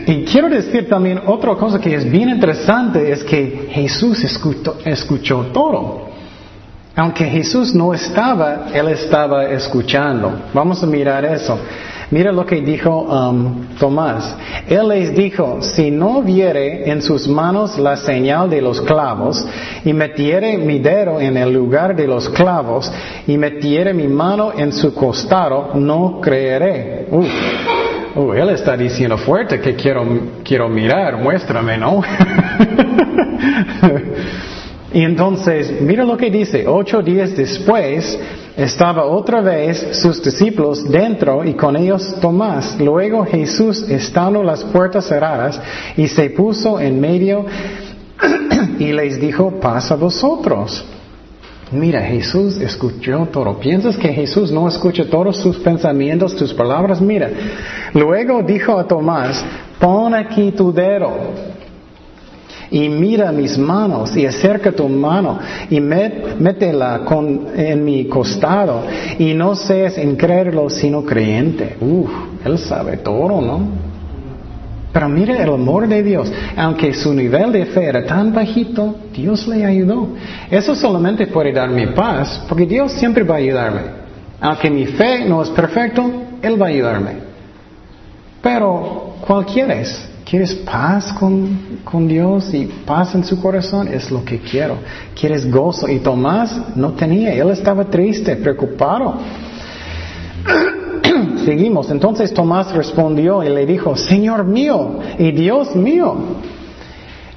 Y 0.07 0.23
quiero 0.25 0.49
decir 0.49 0.87
también 0.89 1.21
otra 1.25 1.55
cosa 1.55 1.79
que 1.79 1.93
es 1.93 2.09
bien 2.09 2.29
interesante, 2.29 3.11
es 3.11 3.23
que 3.23 3.69
Jesús 3.71 4.23
escuchó, 4.23 4.77
escuchó 4.85 5.47
todo. 5.53 6.09
Aunque 6.95 7.25
Jesús 7.25 7.73
no 7.73 7.93
estaba, 7.93 8.67
Él 8.73 8.89
estaba 8.89 9.45
escuchando. 9.45 10.33
Vamos 10.53 10.83
a 10.83 10.87
mirar 10.87 11.23
eso. 11.23 11.57
Mira 12.11 12.31
lo 12.31 12.43
que 12.43 12.59
dijo 12.61 13.03
um, 13.03 13.67
Tomás. 13.79 14.35
Él 14.67 14.87
les 14.87 15.15
dijo, 15.15 15.61
si 15.61 15.91
no 15.91 16.23
viere 16.23 16.89
en 16.89 17.03
sus 17.03 17.27
manos 17.27 17.77
la 17.77 17.95
señal 17.97 18.49
de 18.49 18.61
los 18.61 18.81
clavos, 18.81 19.45
y 19.85 19.93
metiere 19.93 20.57
mi 20.57 20.79
dedo 20.79 21.19
en 21.19 21.37
el 21.37 21.53
lugar 21.53 21.95
de 21.95 22.07
los 22.07 22.27
clavos, 22.29 22.91
y 23.27 23.37
metiere 23.37 23.93
mi 23.93 24.07
mano 24.07 24.51
en 24.57 24.73
su 24.73 24.93
costado, 24.93 25.71
no 25.75 26.19
creeré. 26.19 27.07
Uh, 28.15 28.33
él 28.33 28.49
está 28.49 28.75
diciendo 28.75 29.17
fuerte 29.17 29.59
que 29.59 29.75
quiero, 29.75 30.05
quiero 30.43 30.67
mirar, 30.69 31.17
muéstrame, 31.17 31.77
¿no? 31.77 32.01
y 34.93 35.01
entonces, 35.01 35.81
mira 35.81 36.03
lo 36.03 36.17
que 36.17 36.31
dice, 36.31 36.65
ocho 36.67 37.01
días 37.01 37.35
después, 37.35 38.19
Estaba 38.59 39.05
otra 39.05 39.39
vez 39.39 40.01
sus 40.01 40.21
discípulos 40.21 40.83
dentro 40.91 41.45
y 41.45 41.53
con 41.53 41.77
ellos 41.77 42.13
Tomás. 42.19 42.77
Luego 42.77 43.25
Jesús, 43.25 43.89
estando 43.89 44.43
las 44.43 44.65
puertas 44.65 45.07
cerradas, 45.07 45.61
y 45.95 46.09
se 46.09 46.29
puso 46.31 46.77
en 46.77 46.99
medio 46.99 47.45
y 48.79 48.91
les 48.91 49.17
dijo, 49.17 49.61
pasa 49.61 49.95
vosotros. 49.95 50.83
Mira, 51.71 52.01
Jesús 52.01 52.59
escuchó 52.59 53.27
todo. 53.31 53.59
¿Piensas 53.59 53.95
que 53.95 54.09
Jesús 54.09 54.51
no 54.51 54.67
escucha 54.67 55.05
todos 55.05 55.37
sus 55.37 55.57
pensamientos, 55.59 56.35
tus 56.35 56.53
palabras? 56.53 56.99
Mira, 56.99 57.29
luego 57.93 58.41
dijo 58.41 58.79
a 58.79 58.87
Tomás, 58.87 59.43
pon 59.79 60.15
aquí 60.15 60.51
tu 60.51 60.73
dedo 60.73 61.11
y 62.71 62.87
mira 62.89 63.31
mis 63.31 63.57
manos 63.57 64.15
y 64.15 64.25
acerca 64.25 64.71
tu 64.71 64.87
mano 64.87 65.39
y 65.69 65.79
métela 65.79 67.01
en 67.55 67.83
mi 67.83 68.05
costado 68.05 68.83
y 69.17 69.33
no 69.33 69.55
seas 69.55 69.97
incrédulo 69.97 70.69
sino 70.69 71.03
creyente. 71.03 71.77
Uf, 71.81 72.09
él 72.45 72.57
sabe 72.57 72.97
todo, 72.97 73.41
¿no? 73.41 73.88
Pero 74.99 75.07
mire 75.07 75.41
el 75.41 75.49
amor 75.49 75.87
de 75.87 76.03
Dios. 76.03 76.29
Aunque 76.57 76.93
su 76.93 77.13
nivel 77.13 77.53
de 77.53 77.67
fe 77.67 77.85
era 77.85 78.05
tan 78.05 78.33
bajito, 78.33 78.97
Dios 79.13 79.47
le 79.47 79.63
ayudó. 79.63 80.09
Eso 80.51 80.75
solamente 80.75 81.25
puede 81.27 81.53
darme 81.53 81.87
paz, 81.93 82.43
porque 82.49 82.65
Dios 82.65 82.91
siempre 82.91 83.23
va 83.23 83.35
a 83.35 83.37
ayudarme. 83.37 83.81
Aunque 84.41 84.69
mi 84.69 84.85
fe 84.87 85.23
no 85.25 85.41
es 85.41 85.49
perfecto, 85.51 86.03
Él 86.41 86.61
va 86.61 86.65
a 86.65 86.69
ayudarme. 86.69 87.11
Pero, 88.41 89.13
¿cuál 89.25 89.45
quieres? 89.45 90.05
¿Quieres 90.29 90.53
paz 90.53 91.13
con, 91.13 91.79
con, 91.85 92.05
Dios 92.05 92.53
y 92.53 92.65
paz 92.85 93.15
en 93.15 93.23
su 93.23 93.41
corazón? 93.41 93.87
Es 93.87 94.11
lo 94.11 94.25
que 94.25 94.39
quiero. 94.39 94.79
¿Quieres 95.17 95.49
gozo? 95.49 95.87
Y 95.87 95.99
Tomás 95.99 96.75
no 96.75 96.91
tenía, 96.91 97.33
él 97.35 97.51
estaba 97.51 97.85
triste, 97.85 98.35
preocupado. 98.35 99.17
Seguimos. 101.45 101.89
Entonces 101.89 102.33
Tomás 102.33 102.73
respondió 102.73 103.43
y 103.43 103.49
le 103.49 103.65
dijo, 103.65 103.95
Señor 103.95 104.43
mío 104.45 104.99
y 105.17 105.31
Dios 105.31 105.75
mío. 105.75 106.15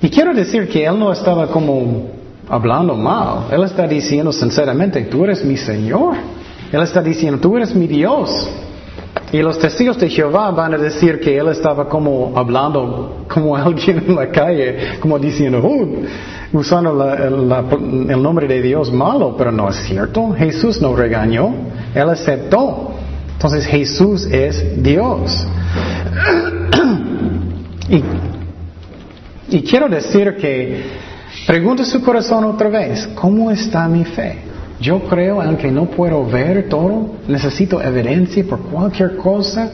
Y 0.00 0.08
quiero 0.10 0.34
decir 0.34 0.68
que 0.68 0.84
él 0.84 0.98
no 0.98 1.12
estaba 1.12 1.46
como 1.46 2.10
hablando 2.48 2.94
mal. 2.94 3.46
Él 3.50 3.62
está 3.62 3.86
diciendo 3.86 4.32
sinceramente, 4.32 5.02
tú 5.02 5.24
eres 5.24 5.44
mi 5.44 5.56
Señor. 5.56 6.16
Él 6.72 6.82
está 6.82 7.02
diciendo, 7.02 7.38
tú 7.40 7.56
eres 7.56 7.74
mi 7.74 7.86
Dios. 7.86 8.30
Y 9.30 9.40
los 9.40 9.58
testigos 9.58 9.98
de 9.98 10.10
Jehová 10.10 10.50
van 10.50 10.74
a 10.74 10.78
decir 10.78 11.20
que 11.20 11.36
él 11.38 11.48
estaba 11.48 11.88
como 11.88 12.32
hablando 12.34 13.24
como 13.28 13.56
alguien 13.56 14.04
en 14.06 14.14
la 14.14 14.28
calle, 14.30 14.98
como 15.00 15.18
diciendo, 15.18 15.60
oh, 15.64 15.86
usando 16.52 17.02
el 17.02 18.22
nombre 18.22 18.46
de 18.46 18.60
Dios 18.60 18.92
malo, 18.92 19.34
pero 19.36 19.52
no 19.52 19.68
es 19.70 19.76
cierto. 19.76 20.32
Jesús 20.36 20.82
no 20.82 20.94
regañó, 20.94 21.54
él 21.94 22.08
aceptó. 22.10 22.91
Entonces 23.42 23.66
Jesús 23.66 24.24
es 24.26 24.80
Dios. 24.80 25.44
y, 29.50 29.62
quiero 29.62 29.88
decir 29.88 30.36
que 30.36 30.84
pregunta 31.44 31.84
su 31.84 32.00
corazón 32.02 32.44
otra 32.44 32.68
vez, 32.68 33.08
¿cómo 33.16 33.50
está 33.50 33.88
mi 33.88 34.04
fe? 34.04 34.38
Yo 34.80 35.00
creo, 35.08 35.42
aunque 35.42 35.72
no 35.72 35.86
puedo 35.86 36.24
ver 36.24 36.68
todo, 36.68 37.16
necesito 37.26 37.82
evidencia 37.82 38.44
por 38.44 38.60
cualquier 38.60 39.16
cosa. 39.16 39.68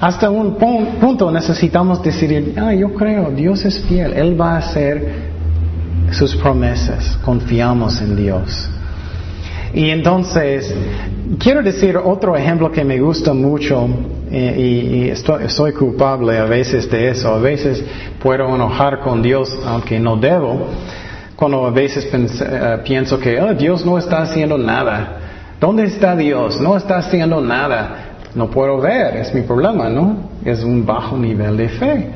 Hasta 0.00 0.28
un 0.28 0.56
punto 0.56 1.30
necesitamos 1.30 2.02
decidir, 2.02 2.56
ah, 2.60 2.74
yo 2.74 2.92
creo, 2.94 3.30
Dios 3.30 3.64
es 3.64 3.78
fiel, 3.84 4.12
Él 4.12 4.40
va 4.40 4.56
a 4.56 4.58
hacer 4.58 5.30
sus 6.10 6.34
promesas, 6.34 7.16
confiamos 7.24 8.00
en 8.00 8.16
Dios. 8.16 8.68
Y 9.74 9.88
entonces, 9.88 10.74
quiero 11.38 11.62
decir 11.62 11.96
otro 11.96 12.36
ejemplo 12.36 12.70
que 12.70 12.84
me 12.84 13.00
gusta 13.00 13.32
mucho 13.32 13.88
eh, 14.30 15.12
y, 15.14 15.48
soy 15.48 15.72
culpable 15.72 16.38
a 16.38 16.44
veces 16.44 16.90
de 16.90 17.10
eso. 17.10 17.34
A 17.34 17.38
veces 17.38 17.82
puedo 18.22 18.54
enojar 18.54 19.00
con 19.00 19.22
Dios 19.22 19.58
aunque 19.64 19.98
no 19.98 20.16
debo. 20.16 20.66
Cuando 21.36 21.66
a 21.66 21.70
veces 21.70 22.06
eh, 22.12 22.78
pienso 22.84 23.18
que 23.18 23.40
oh, 23.40 23.54
Dios 23.54 23.84
no 23.84 23.98
está 23.98 24.22
haciendo 24.22 24.58
nada. 24.58 25.18
¿Dónde 25.58 25.84
está 25.84 26.14
Dios? 26.16 26.60
No 26.60 26.76
está 26.76 26.98
haciendo 26.98 27.40
nada. 27.40 28.18
No 28.34 28.50
puedo 28.50 28.78
ver, 28.78 29.16
es 29.16 29.34
mi 29.34 29.42
problema, 29.42 29.88
¿no? 29.88 30.30
Es 30.44 30.62
un 30.64 30.84
bajo 30.84 31.16
nivel 31.16 31.56
de 31.56 31.68
fe. 31.68 32.10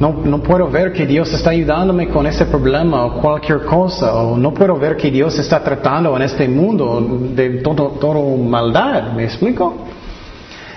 No, 0.00 0.14
no, 0.24 0.42
puedo 0.42 0.68
ver 0.70 0.94
que 0.94 1.06
Dios 1.06 1.30
está 1.32 1.50
ayudándome 1.50 2.08
con 2.08 2.26
ese 2.26 2.46
problema 2.46 3.04
o 3.04 3.20
cualquier 3.20 3.66
cosa, 3.66 4.14
o 4.14 4.34
no 4.34 4.54
puedo 4.54 4.76
ver 4.78 4.96
que 4.96 5.10
Dios 5.10 5.38
está 5.38 5.62
tratando 5.62 6.16
en 6.16 6.22
este 6.22 6.48
mundo 6.48 7.18
de 7.34 7.58
todo, 7.58 7.98
todo 8.00 8.36
maldad, 8.38 9.12
¿me 9.12 9.24
explico? 9.24 9.74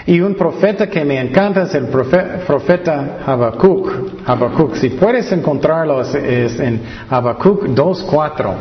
Y 0.05 0.19
un 0.19 0.35
profeta 0.35 0.89
que 0.89 1.05
me 1.05 1.21
encanta 1.21 1.63
es 1.63 1.73
el 1.73 1.85
profeta, 1.87 3.19
Habacuc. 3.25 3.89
Habacuc, 4.25 4.75
si 4.75 4.89
puedes 4.89 5.31
encontrarlo 5.31 6.01
es, 6.01 6.59
en 6.59 6.81
Habacuc 7.09 7.63
2.4. 7.67 8.53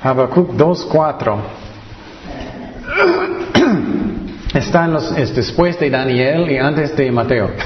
Habacuc 0.00 0.50
2.4. 0.50 1.36
Está 4.54 4.86
es 5.16 5.34
después 5.34 5.80
de 5.80 5.88
Daniel 5.88 6.50
y 6.50 6.58
antes 6.58 6.94
de 6.94 7.10
Mateo. 7.10 7.48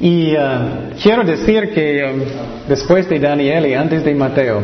y 0.00 0.34
uh, 0.34 0.94
quiero 1.02 1.24
decir 1.24 1.70
que 1.74 2.10
um, 2.10 2.20
después 2.66 3.06
de 3.10 3.18
Daniel 3.18 3.66
y 3.66 3.74
antes 3.74 4.02
de 4.02 4.14
Mateo. 4.14 4.62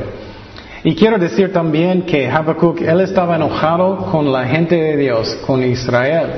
Y 0.83 0.95
quiero 0.95 1.19
decir 1.19 1.53
también 1.53 2.07
que 2.07 2.27
Habacuc, 2.27 2.81
él 2.81 3.03
estaba 3.03 3.37
enojado 3.37 3.99
con 4.11 4.33
la 4.33 4.47
gente 4.47 4.77
de 4.77 4.97
Dios, 4.97 5.37
con 5.47 5.63
Israel. 5.63 6.31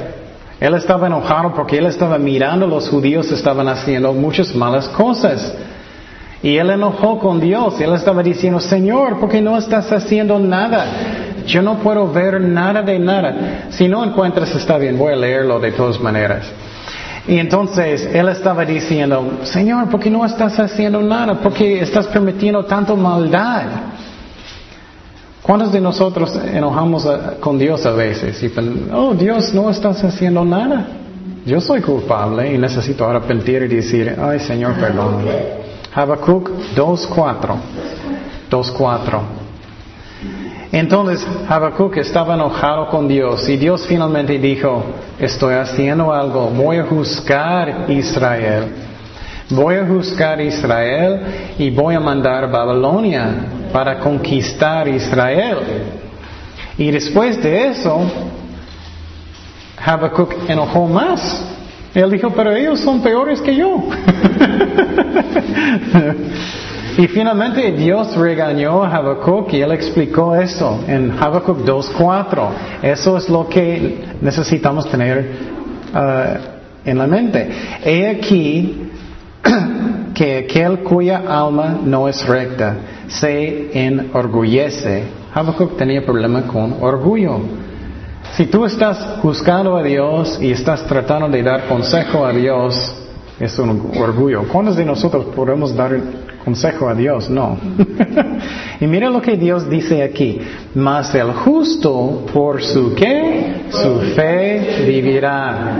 Él 0.58 0.74
estaba 0.74 1.06
enojado 1.06 1.54
porque 1.54 1.78
él 1.78 1.86
estaba 1.86 2.18
mirando 2.18 2.66
los 2.66 2.88
judíos 2.88 3.30
estaban 3.30 3.68
haciendo 3.68 4.12
muchas 4.12 4.52
malas 4.56 4.88
cosas. 4.88 5.54
Y 6.42 6.56
él 6.56 6.70
enojó 6.70 7.20
con 7.20 7.38
Dios. 7.38 7.80
Él 7.80 7.94
estaba 7.94 8.20
diciendo, 8.20 8.58
Señor, 8.58 9.20
¿por 9.20 9.28
qué 9.28 9.40
no 9.40 9.56
estás 9.56 9.92
haciendo 9.92 10.40
nada? 10.40 11.27
Yo 11.48 11.62
no 11.62 11.78
puedo 11.78 12.12
ver 12.12 12.40
nada 12.42 12.82
de 12.82 12.98
nada. 12.98 13.68
Si 13.70 13.88
no 13.88 14.04
encuentras, 14.04 14.54
está 14.54 14.76
bien, 14.76 14.98
voy 14.98 15.14
a 15.14 15.16
leerlo 15.16 15.58
de 15.58 15.72
todas 15.72 15.98
maneras. 15.98 16.46
Y 17.26 17.38
entonces 17.38 18.06
él 18.12 18.28
estaba 18.28 18.64
diciendo, 18.66 19.38
Señor, 19.44 19.88
¿por 19.88 19.98
qué 19.98 20.10
no 20.10 20.24
estás 20.24 20.58
haciendo 20.60 21.00
nada? 21.00 21.34
¿Por 21.34 21.54
qué 21.54 21.80
estás 21.80 22.06
permitiendo 22.06 22.64
tanto 22.64 22.96
maldad? 22.96 23.62
¿Cuántos 25.42 25.72
de 25.72 25.80
nosotros 25.80 26.38
enojamos 26.52 27.08
con 27.40 27.58
Dios 27.58 27.84
a 27.86 27.92
veces? 27.92 28.42
Y 28.42 28.52
oh 28.92 29.14
Dios, 29.14 29.54
no 29.54 29.70
estás 29.70 30.04
haciendo 30.04 30.44
nada. 30.44 30.86
Yo 31.46 31.62
soy 31.62 31.80
culpable 31.80 32.54
y 32.54 32.58
necesito 32.58 33.08
arrepentir 33.08 33.62
y 33.62 33.68
decir, 33.68 34.16
ay 34.20 34.38
Señor, 34.40 34.74
perdón. 34.74 35.24
Habacuc 35.94 36.50
2.4. 36.76 37.56
2.4. 38.50 39.37
Entonces 40.70 41.26
Habacuc 41.48 41.96
estaba 41.96 42.34
enojado 42.34 42.88
con 42.88 43.08
Dios 43.08 43.48
y 43.48 43.56
Dios 43.56 43.86
finalmente 43.86 44.38
dijo, 44.38 44.84
estoy 45.18 45.54
haciendo 45.54 46.12
algo, 46.12 46.50
voy 46.50 46.76
a 46.76 46.84
juzgar 46.84 47.86
Israel. 47.88 48.64
Voy 49.50 49.76
a 49.76 49.86
juzgar 49.86 50.42
Israel 50.42 51.20
y 51.58 51.70
voy 51.70 51.94
a 51.94 52.00
mandar 52.00 52.50
Babilonia 52.50 53.30
para 53.72 53.98
conquistar 53.98 54.86
Israel. 54.88 55.56
Y 56.76 56.90
después 56.90 57.42
de 57.42 57.68
eso, 57.68 58.02
Habacuc 59.82 60.34
enojó 60.50 60.86
más. 60.86 61.46
Él 61.94 62.10
dijo, 62.10 62.28
pero 62.30 62.52
ellos 62.52 62.80
son 62.80 63.00
peores 63.00 63.40
que 63.40 63.56
yo. 63.56 63.88
Y 66.98 67.06
finalmente 67.06 67.70
Dios 67.70 68.16
regañó 68.16 68.82
a 68.82 68.96
Habacuc 68.96 69.52
y 69.52 69.60
él 69.60 69.70
explicó 69.70 70.34
eso 70.34 70.80
en 70.88 71.12
Habacuc 71.12 71.58
2.4. 71.58 72.48
Eso 72.82 73.16
es 73.16 73.28
lo 73.28 73.48
que 73.48 74.16
necesitamos 74.20 74.90
tener 74.90 75.30
uh, 75.94 76.38
en 76.84 76.98
la 76.98 77.06
mente. 77.06 77.50
He 77.84 78.08
aquí 78.08 78.90
que 80.12 80.38
aquel 80.38 80.80
cuya 80.80 81.18
alma 81.18 81.78
no 81.84 82.08
es 82.08 82.26
recta 82.26 82.74
se 83.06 83.70
enorgullece. 83.86 85.04
Habacuc 85.32 85.76
tenía 85.76 86.04
problema 86.04 86.48
con 86.48 86.78
orgullo. 86.80 87.38
Si 88.32 88.46
tú 88.46 88.64
estás 88.64 89.22
buscando 89.22 89.76
a 89.76 89.84
Dios 89.84 90.36
y 90.42 90.50
estás 90.50 90.84
tratando 90.84 91.28
de 91.28 91.44
dar 91.44 91.68
consejo 91.68 92.26
a 92.26 92.32
Dios, 92.32 92.74
es 93.38 93.56
un 93.56 93.92
orgullo. 94.00 94.48
¿Cuántos 94.48 94.74
de 94.74 94.84
nosotros 94.84 95.26
podemos 95.26 95.76
dar 95.76 95.96
consejo 96.48 96.88
a 96.88 96.94
Dios, 96.94 97.28
no. 97.28 97.58
y 98.80 98.86
mira 98.86 99.10
lo 99.10 99.20
que 99.20 99.36
Dios 99.36 99.68
dice 99.68 100.02
aquí. 100.02 100.40
Mas 100.74 101.14
el 101.14 101.32
justo 101.32 102.24
por 102.32 102.62
su 102.62 102.94
qué? 102.94 103.64
Su 103.68 104.00
fe 104.16 104.84
vivirá. 104.86 105.76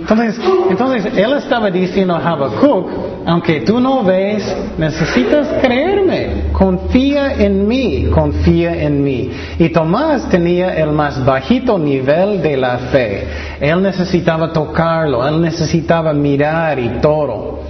Entonces, 0.00 0.38
entonces 0.68 1.16
él 1.16 1.32
estaba 1.32 1.70
diciendo 1.70 2.14
a 2.14 2.18
Habacuc, 2.18 2.90
aunque 3.24 3.62
tú 3.62 3.80
no 3.80 4.04
ves, 4.04 4.54
necesitas 4.76 5.48
creerme. 5.62 6.52
Confía 6.52 7.32
en 7.42 7.66
mí, 7.66 8.08
confía 8.12 8.82
en 8.82 9.02
mí. 9.02 9.30
Y 9.58 9.70
Tomás 9.70 10.28
tenía 10.28 10.74
el 10.74 10.92
más 10.92 11.24
bajito 11.24 11.78
nivel 11.78 12.42
de 12.42 12.58
la 12.58 12.76
fe. 12.92 13.28
Él 13.60 13.80
necesitaba 13.80 14.52
tocarlo, 14.52 15.26
él 15.26 15.40
necesitaba 15.40 16.12
mirar 16.12 16.78
y 16.78 17.00
todo. 17.00 17.61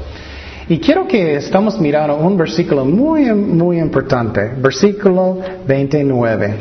Y 0.73 0.79
quiero 0.79 1.07
que 1.07 1.37
estamos 1.37 1.79
mirando 1.79 2.17
un 2.17 2.35
versículo 2.35 2.87
muy, 2.87 3.31
muy 3.35 3.79
importante. 3.79 4.53
Versículo 4.57 5.39
29. 5.69 6.55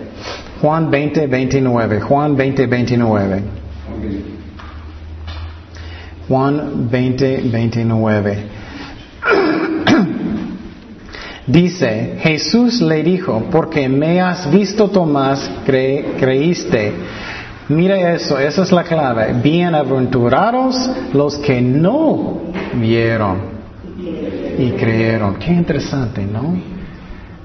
Juan 0.59 0.91
20, 0.91 1.27
29. 1.27 2.01
Juan 2.01 2.35
20, 2.35 2.67
29. 2.67 3.41
Juan 6.27 6.89
20, 6.91 7.41
29. 7.45 8.37
Dice, 11.47 12.17
Jesús 12.19 12.81
le 12.81 13.03
dijo, 13.03 13.45
porque 13.49 13.87
me 13.87 14.19
has 14.19 14.51
visto 14.51 14.89
Tomás, 14.89 15.49
creíste. 15.65 16.91
Mira 17.69 18.11
eso, 18.11 18.37
esa 18.37 18.63
es 18.63 18.73
la 18.73 18.83
clave. 18.83 19.35
Bienaventurados 19.41 20.91
los 21.13 21.37
que 21.37 21.61
no 21.61 22.41
vieron 22.73 23.60
y 24.57 24.71
creyeron. 24.71 25.35
Qué 25.35 25.51
interesante, 25.51 26.25
¿no? 26.25 26.55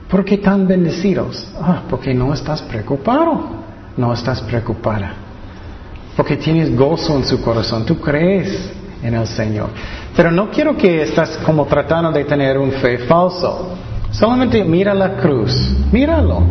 ¿Por 0.09 0.25
qué 0.25 0.39
tan 0.39 0.67
bendecidos? 0.67 1.47
Ah, 1.61 1.83
porque 1.89 2.15
no 2.15 2.33
estás 2.33 2.63
preocupado, 2.63 3.49
no 3.97 4.13
estás 4.13 4.41
preocupada. 4.43 5.15
Porque 6.17 6.37
tienes 6.37 6.77
gozo 6.77 7.17
en 7.17 7.25
su 7.25 7.43
corazón, 7.43 7.85
tú 7.85 8.01
crees 8.01 8.73
en 9.03 9.15
el 9.15 9.27
Señor. 9.27 9.69
Pero 10.15 10.31
no 10.31 10.51
quiero 10.51 10.77
que 10.77 11.03
estás 11.03 11.37
como 11.45 11.67
tratando 11.67 12.13
de 12.13 12.25
tener 12.25 12.57
un 12.57 12.73
fe 12.73 12.99
falso. 12.99 13.77
Solamente 14.11 14.65
mira 14.65 14.95
la 14.95 15.17
cruz, 15.17 15.53
míralo. 15.93 16.43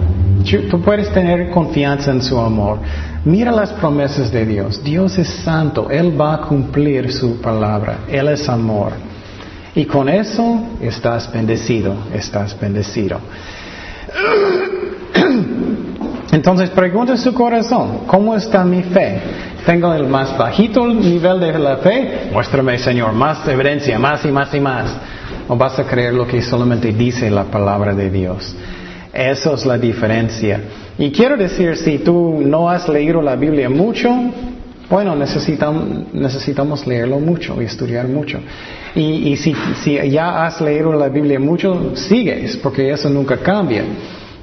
Tú 0.69 0.79
puedes 0.81 1.11
tener 1.11 1.49
confianza 1.49 2.11
en 2.11 2.21
su 2.21 2.37
amor. 2.37 2.77
Mira 3.23 3.51
las 3.51 3.71
promesas 3.73 4.31
de 4.31 4.45
Dios. 4.45 4.83
Dios 4.83 5.17
es 5.17 5.27
santo. 5.27 5.89
Él 5.89 6.19
va 6.19 6.35
a 6.35 6.41
cumplir 6.41 7.11
su 7.11 7.41
palabra. 7.41 8.01
Él 8.07 8.27
es 8.27 8.47
amor. 8.47 8.91
Y 9.75 9.85
con 9.85 10.07
eso 10.07 10.63
estás 10.81 11.31
bendecido, 11.31 11.95
estás 12.13 12.57
bendecido. 12.59 13.19
Entonces 16.31 16.69
pregunta 16.69 17.17
su 17.17 17.33
corazón, 17.33 18.01
¿cómo 18.07 18.35
está 18.35 18.63
mi 18.63 18.83
fe? 18.83 19.19
¿Tengo 19.65 19.93
el 19.93 20.07
más 20.07 20.37
bajito 20.37 20.87
nivel 20.87 21.39
de 21.39 21.59
la 21.59 21.77
fe? 21.77 22.29
Muéstrame, 22.31 22.77
Señor, 22.77 23.13
más 23.13 23.47
evidencia, 23.47 23.97
más 23.99 24.23
y 24.25 24.31
más 24.31 24.53
y 24.53 24.59
más. 24.59 24.95
¿O 25.47 25.55
vas 25.55 25.77
a 25.79 25.83
creer 25.83 26.13
lo 26.13 26.27
que 26.27 26.41
solamente 26.41 26.91
dice 26.93 27.29
la 27.29 27.45
palabra 27.45 27.93
de 27.93 28.09
Dios? 28.09 28.55
Esa 29.11 29.53
es 29.53 29.65
la 29.65 29.77
diferencia. 29.77 30.61
Y 30.97 31.11
quiero 31.11 31.35
decir, 31.35 31.75
si 31.77 31.99
tú 31.99 32.41
no 32.45 32.69
has 32.69 32.87
leído 32.87 33.21
la 33.21 33.35
Biblia 33.35 33.69
mucho, 33.69 34.09
bueno, 34.89 35.15
necesitamos, 35.15 36.13
necesitamos 36.13 36.85
leerlo 36.85 37.19
mucho 37.19 37.61
y 37.61 37.65
estudiar 37.65 38.07
mucho. 38.07 38.39
Y, 38.93 39.31
y 39.31 39.37
si, 39.37 39.55
si, 39.83 39.95
ya 40.09 40.45
has 40.45 40.61
leído 40.61 40.93
la 40.93 41.09
Biblia 41.09 41.39
mucho, 41.39 41.95
sigues, 41.95 42.57
porque 42.57 42.91
eso 42.91 43.09
nunca 43.09 43.37
cambia. 43.37 43.83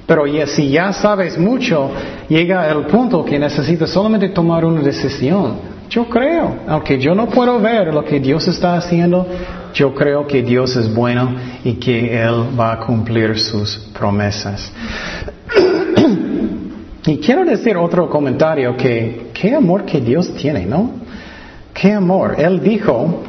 Pero 0.06 0.26
ya, 0.26 0.46
si 0.46 0.68
ya 0.68 0.92
sabes 0.92 1.38
mucho, 1.38 1.90
llega 2.28 2.68
el 2.70 2.86
punto 2.86 3.24
que 3.24 3.38
necesitas 3.38 3.90
solamente 3.90 4.30
tomar 4.30 4.64
una 4.64 4.82
decisión. 4.82 5.72
Yo 5.88 6.08
creo, 6.08 6.56
aunque 6.66 6.98
yo 6.98 7.14
no 7.14 7.28
puedo 7.28 7.60
ver 7.60 7.92
lo 7.92 8.04
que 8.04 8.18
Dios 8.18 8.48
está 8.48 8.76
haciendo, 8.76 9.26
yo 9.74 9.94
creo 9.94 10.26
que 10.26 10.42
Dios 10.42 10.74
es 10.76 10.92
bueno 10.92 11.36
y 11.64 11.74
que 11.74 12.20
Él 12.20 12.58
va 12.58 12.72
a 12.72 12.80
cumplir 12.80 13.38
sus 13.38 13.76
promesas. 13.92 14.72
y 17.04 17.18
quiero 17.18 17.44
decir 17.44 17.76
otro 17.76 18.08
comentario 18.08 18.76
que, 18.76 19.30
qué 19.34 19.54
amor 19.54 19.84
que 19.84 20.00
Dios 20.00 20.34
tiene, 20.34 20.64
¿no? 20.66 20.92
Qué 21.74 21.92
amor. 21.92 22.36
Él 22.38 22.62
dijo, 22.62 23.24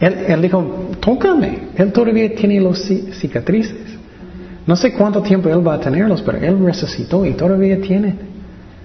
él, 0.00 0.42
dijo, 0.42 0.90
tócame. 1.00 1.68
Él 1.76 1.92
todavía 1.92 2.34
tiene 2.34 2.60
los 2.60 2.80
cicatrices. 2.80 3.94
No 4.66 4.74
sé 4.74 4.92
cuánto 4.92 5.22
tiempo 5.22 5.48
Él 5.48 5.66
va 5.66 5.74
a 5.74 5.80
tenerlos, 5.80 6.22
pero 6.22 6.38
Él 6.38 6.58
resucitó 6.64 7.24
y 7.24 7.32
todavía 7.34 7.80
tiene. 7.80 8.14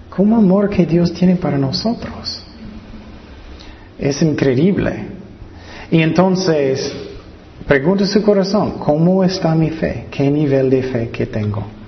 ¿Cómo 0.10 0.38
amor 0.38 0.70
que 0.70 0.86
Dios 0.86 1.14
tiene 1.14 1.36
para 1.36 1.58
nosotros? 1.58 2.44
Es 3.98 4.22
increíble. 4.22 5.08
Y 5.90 6.02
entonces, 6.02 6.94
pregunta 7.68 8.06
su 8.06 8.22
corazón, 8.22 8.74
¿cómo 8.80 9.24
está 9.24 9.56
mi 9.56 9.72
fe? 9.72 10.06
¿Qué 10.12 10.30
nivel 10.30 10.70
de 10.70 10.84
fe 10.84 11.10
que 11.10 11.26
tengo? 11.26 11.79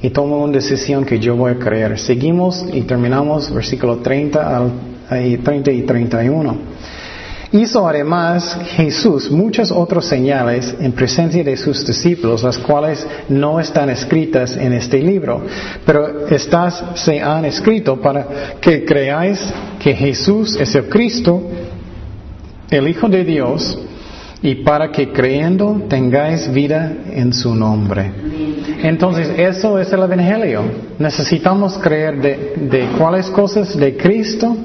Y 0.00 0.10
toma 0.10 0.36
una 0.36 0.52
decisión 0.52 1.04
que 1.04 1.18
yo 1.18 1.34
voy 1.36 1.52
a 1.52 1.58
creer. 1.58 1.98
Seguimos 1.98 2.64
y 2.72 2.82
terminamos 2.82 3.52
versículo 3.52 3.96
30, 3.96 4.56
al, 4.56 4.72
30 5.08 5.72
y 5.72 5.82
31. 5.82 6.56
Hizo 7.50 7.88
además 7.88 8.58
Jesús 8.76 9.30
muchas 9.30 9.72
otras 9.72 10.04
señales 10.04 10.74
en 10.78 10.92
presencia 10.92 11.42
de 11.42 11.56
sus 11.56 11.86
discípulos, 11.86 12.42
las 12.42 12.58
cuales 12.58 13.06
no 13.30 13.58
están 13.58 13.88
escritas 13.88 14.54
en 14.54 14.74
este 14.74 14.98
libro, 14.98 15.42
pero 15.86 16.26
estas 16.28 16.84
se 16.96 17.22
han 17.22 17.46
escrito 17.46 17.98
para 18.02 18.58
que 18.60 18.84
creáis 18.84 19.40
que 19.80 19.94
Jesús 19.94 20.56
es 20.60 20.74
el 20.74 20.90
Cristo, 20.90 21.42
el 22.68 22.86
Hijo 22.86 23.08
de 23.08 23.24
Dios, 23.24 23.78
y 24.42 24.56
para 24.56 24.92
que 24.92 25.10
creyendo 25.10 25.84
tengáis 25.88 26.52
vida 26.52 26.92
en 27.10 27.32
su 27.32 27.54
nombre. 27.54 28.12
Entonces, 28.82 29.30
eso 29.36 29.78
es 29.78 29.92
el 29.92 30.02
Evangelio. 30.02 30.62
Necesitamos 30.98 31.78
creer 31.78 32.20
de, 32.20 32.88
cuáles 32.98 33.28
cosas 33.30 33.76
de 33.76 33.96
Cristo, 33.96 34.56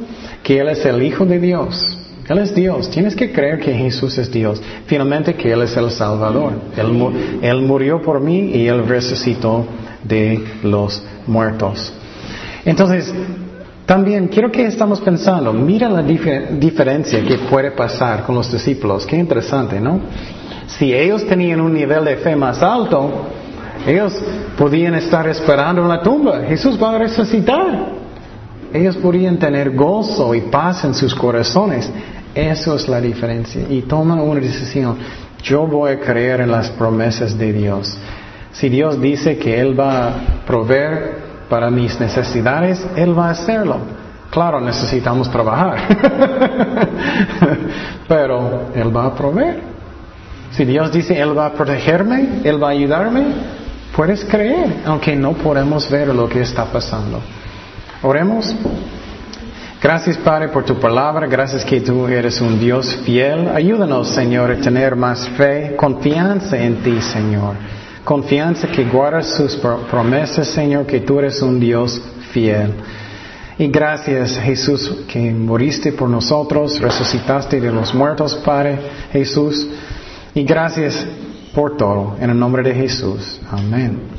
que 0.43 0.59
Él 0.59 0.69
es 0.69 0.85
el 0.85 1.01
Hijo 1.01 1.25
de 1.25 1.39
Dios 1.39 1.97
él 2.27 2.37
es 2.37 2.55
Dios. 2.55 2.89
Tienes 2.89 3.15
que 3.15 3.31
creer 3.31 3.59
que 3.59 3.73
Jesús 3.73 4.17
es 4.17 4.31
Dios. 4.31 4.61
Finalmente 4.85 5.33
que 5.33 5.51
Él 5.51 5.61
es 5.61 5.75
el 5.75 5.91
Salvador. 5.91 6.53
Él, 7.41 7.61
murió 7.61 8.01
por 8.01 8.21
mí 8.21 8.51
y 8.53 8.67
Él 8.67 8.87
resucitó 8.87 9.65
de 10.03 10.43
los 10.63 11.03
muertos. 11.27 11.91
Entonces, 12.63 13.13
también 13.85 14.29
quiero 14.29 14.49
que 14.51 14.65
estamos 14.65 15.01
pensando, 15.01 15.51
mira 15.51 15.89
la 15.89 16.01
diferencia 16.01 17.21
que 17.25 17.37
puede 17.49 17.71
pasar 17.71 18.23
con 18.23 18.35
los 18.35 18.49
discípulos. 18.49 19.05
Qué 19.05 19.17
interesante, 19.17 19.81
¿no? 19.81 19.99
Si 20.67 20.93
ellos 20.93 21.27
tenían 21.27 21.59
un 21.59 21.73
nivel 21.73 22.05
de 22.05 22.15
fe 22.15 22.37
más 22.37 22.63
alto, 22.63 23.27
ellos 23.85 24.13
podían 24.57 24.95
estar 24.95 25.27
esperando 25.27 25.81
en 25.81 25.89
la 25.89 26.01
tumba. 26.01 26.41
Jesús 26.47 26.81
va 26.81 26.95
a 26.95 26.97
resucitar. 26.99 28.03
Ellos 28.73 28.95
podían 28.97 29.37
tener 29.37 29.75
gozo 29.75 30.33
y 30.33 30.41
paz 30.41 30.83
en 30.85 30.93
sus 30.93 31.13
corazones. 31.13 31.91
Eso 32.33 32.75
es 32.75 32.87
la 32.87 32.99
diferencia. 32.99 33.63
Y 33.69 33.81
toman 33.83 34.19
una 34.19 34.39
decisión. 34.39 34.97
Yo 35.43 35.67
voy 35.67 35.91
a 35.91 35.99
creer 35.99 36.41
en 36.41 36.51
las 36.51 36.69
promesas 36.71 37.37
de 37.37 37.53
Dios. 37.53 37.97
Si 38.53 38.69
Dios 38.69 38.99
dice 39.01 39.37
que 39.37 39.59
Él 39.59 39.79
va 39.79 40.07
a 40.07 40.11
proveer 40.45 41.17
para 41.49 41.69
mis 41.69 41.99
necesidades, 41.99 42.83
Él 42.95 43.17
va 43.17 43.27
a 43.27 43.31
hacerlo. 43.31 43.77
Claro, 44.31 44.59
necesitamos 44.59 45.29
trabajar. 45.29 45.77
Pero 48.07 48.69
Él 48.73 48.95
va 48.95 49.07
a 49.07 49.15
proveer. 49.15 49.61
Si 50.51 50.65
Dios 50.65 50.91
dice 50.91 51.19
Él 51.19 51.37
va 51.37 51.47
a 51.47 51.53
protegerme, 51.53 52.41
Él 52.43 52.61
va 52.61 52.69
a 52.69 52.71
ayudarme, 52.71 53.25
puedes 53.95 54.25
creer, 54.25 54.81
aunque 54.85 55.15
no 55.15 55.33
podemos 55.33 55.89
ver 55.89 56.07
lo 56.09 56.27
que 56.27 56.41
está 56.41 56.65
pasando. 56.65 57.21
Oremos. 58.01 58.55
Gracias 59.81 60.17
Padre 60.17 60.47
por 60.47 60.63
tu 60.63 60.79
palabra, 60.79 61.27
gracias 61.27 61.65
que 61.65 61.81
tú 61.81 62.07
eres 62.07 62.39
un 62.39 62.57
Dios 62.57 62.95
fiel. 63.05 63.49
Ayúdanos 63.49 64.07
Señor 64.09 64.51
a 64.51 64.55
tener 64.55 64.95
más 64.95 65.27
fe, 65.29 65.75
confianza 65.75 66.57
en 66.57 66.77
ti 66.77 67.01
Señor. 67.01 67.55
Confianza 68.05 68.67
que 68.67 68.85
guardas 68.85 69.35
sus 69.35 69.57
promesas 69.91 70.47
Señor, 70.47 70.85
que 70.85 71.01
tú 71.01 71.19
eres 71.19 71.41
un 71.41 71.59
Dios 71.59 72.01
fiel. 72.31 72.73
Y 73.57 73.67
gracias 73.67 74.39
Jesús 74.39 75.03
que 75.07 75.31
moriste 75.31 75.91
por 75.91 76.07
nosotros, 76.09 76.79
resucitaste 76.79 77.59
de 77.59 77.71
los 77.71 77.93
muertos 77.93 78.35
Padre 78.35 78.79
Jesús. 79.11 79.67
Y 80.33 80.43
gracias 80.43 81.05
por 81.53 81.77
todo. 81.77 82.15
En 82.19 82.29
el 82.29 82.39
nombre 82.39 82.63
de 82.63 82.73
Jesús. 82.73 83.39
Amén. 83.49 84.12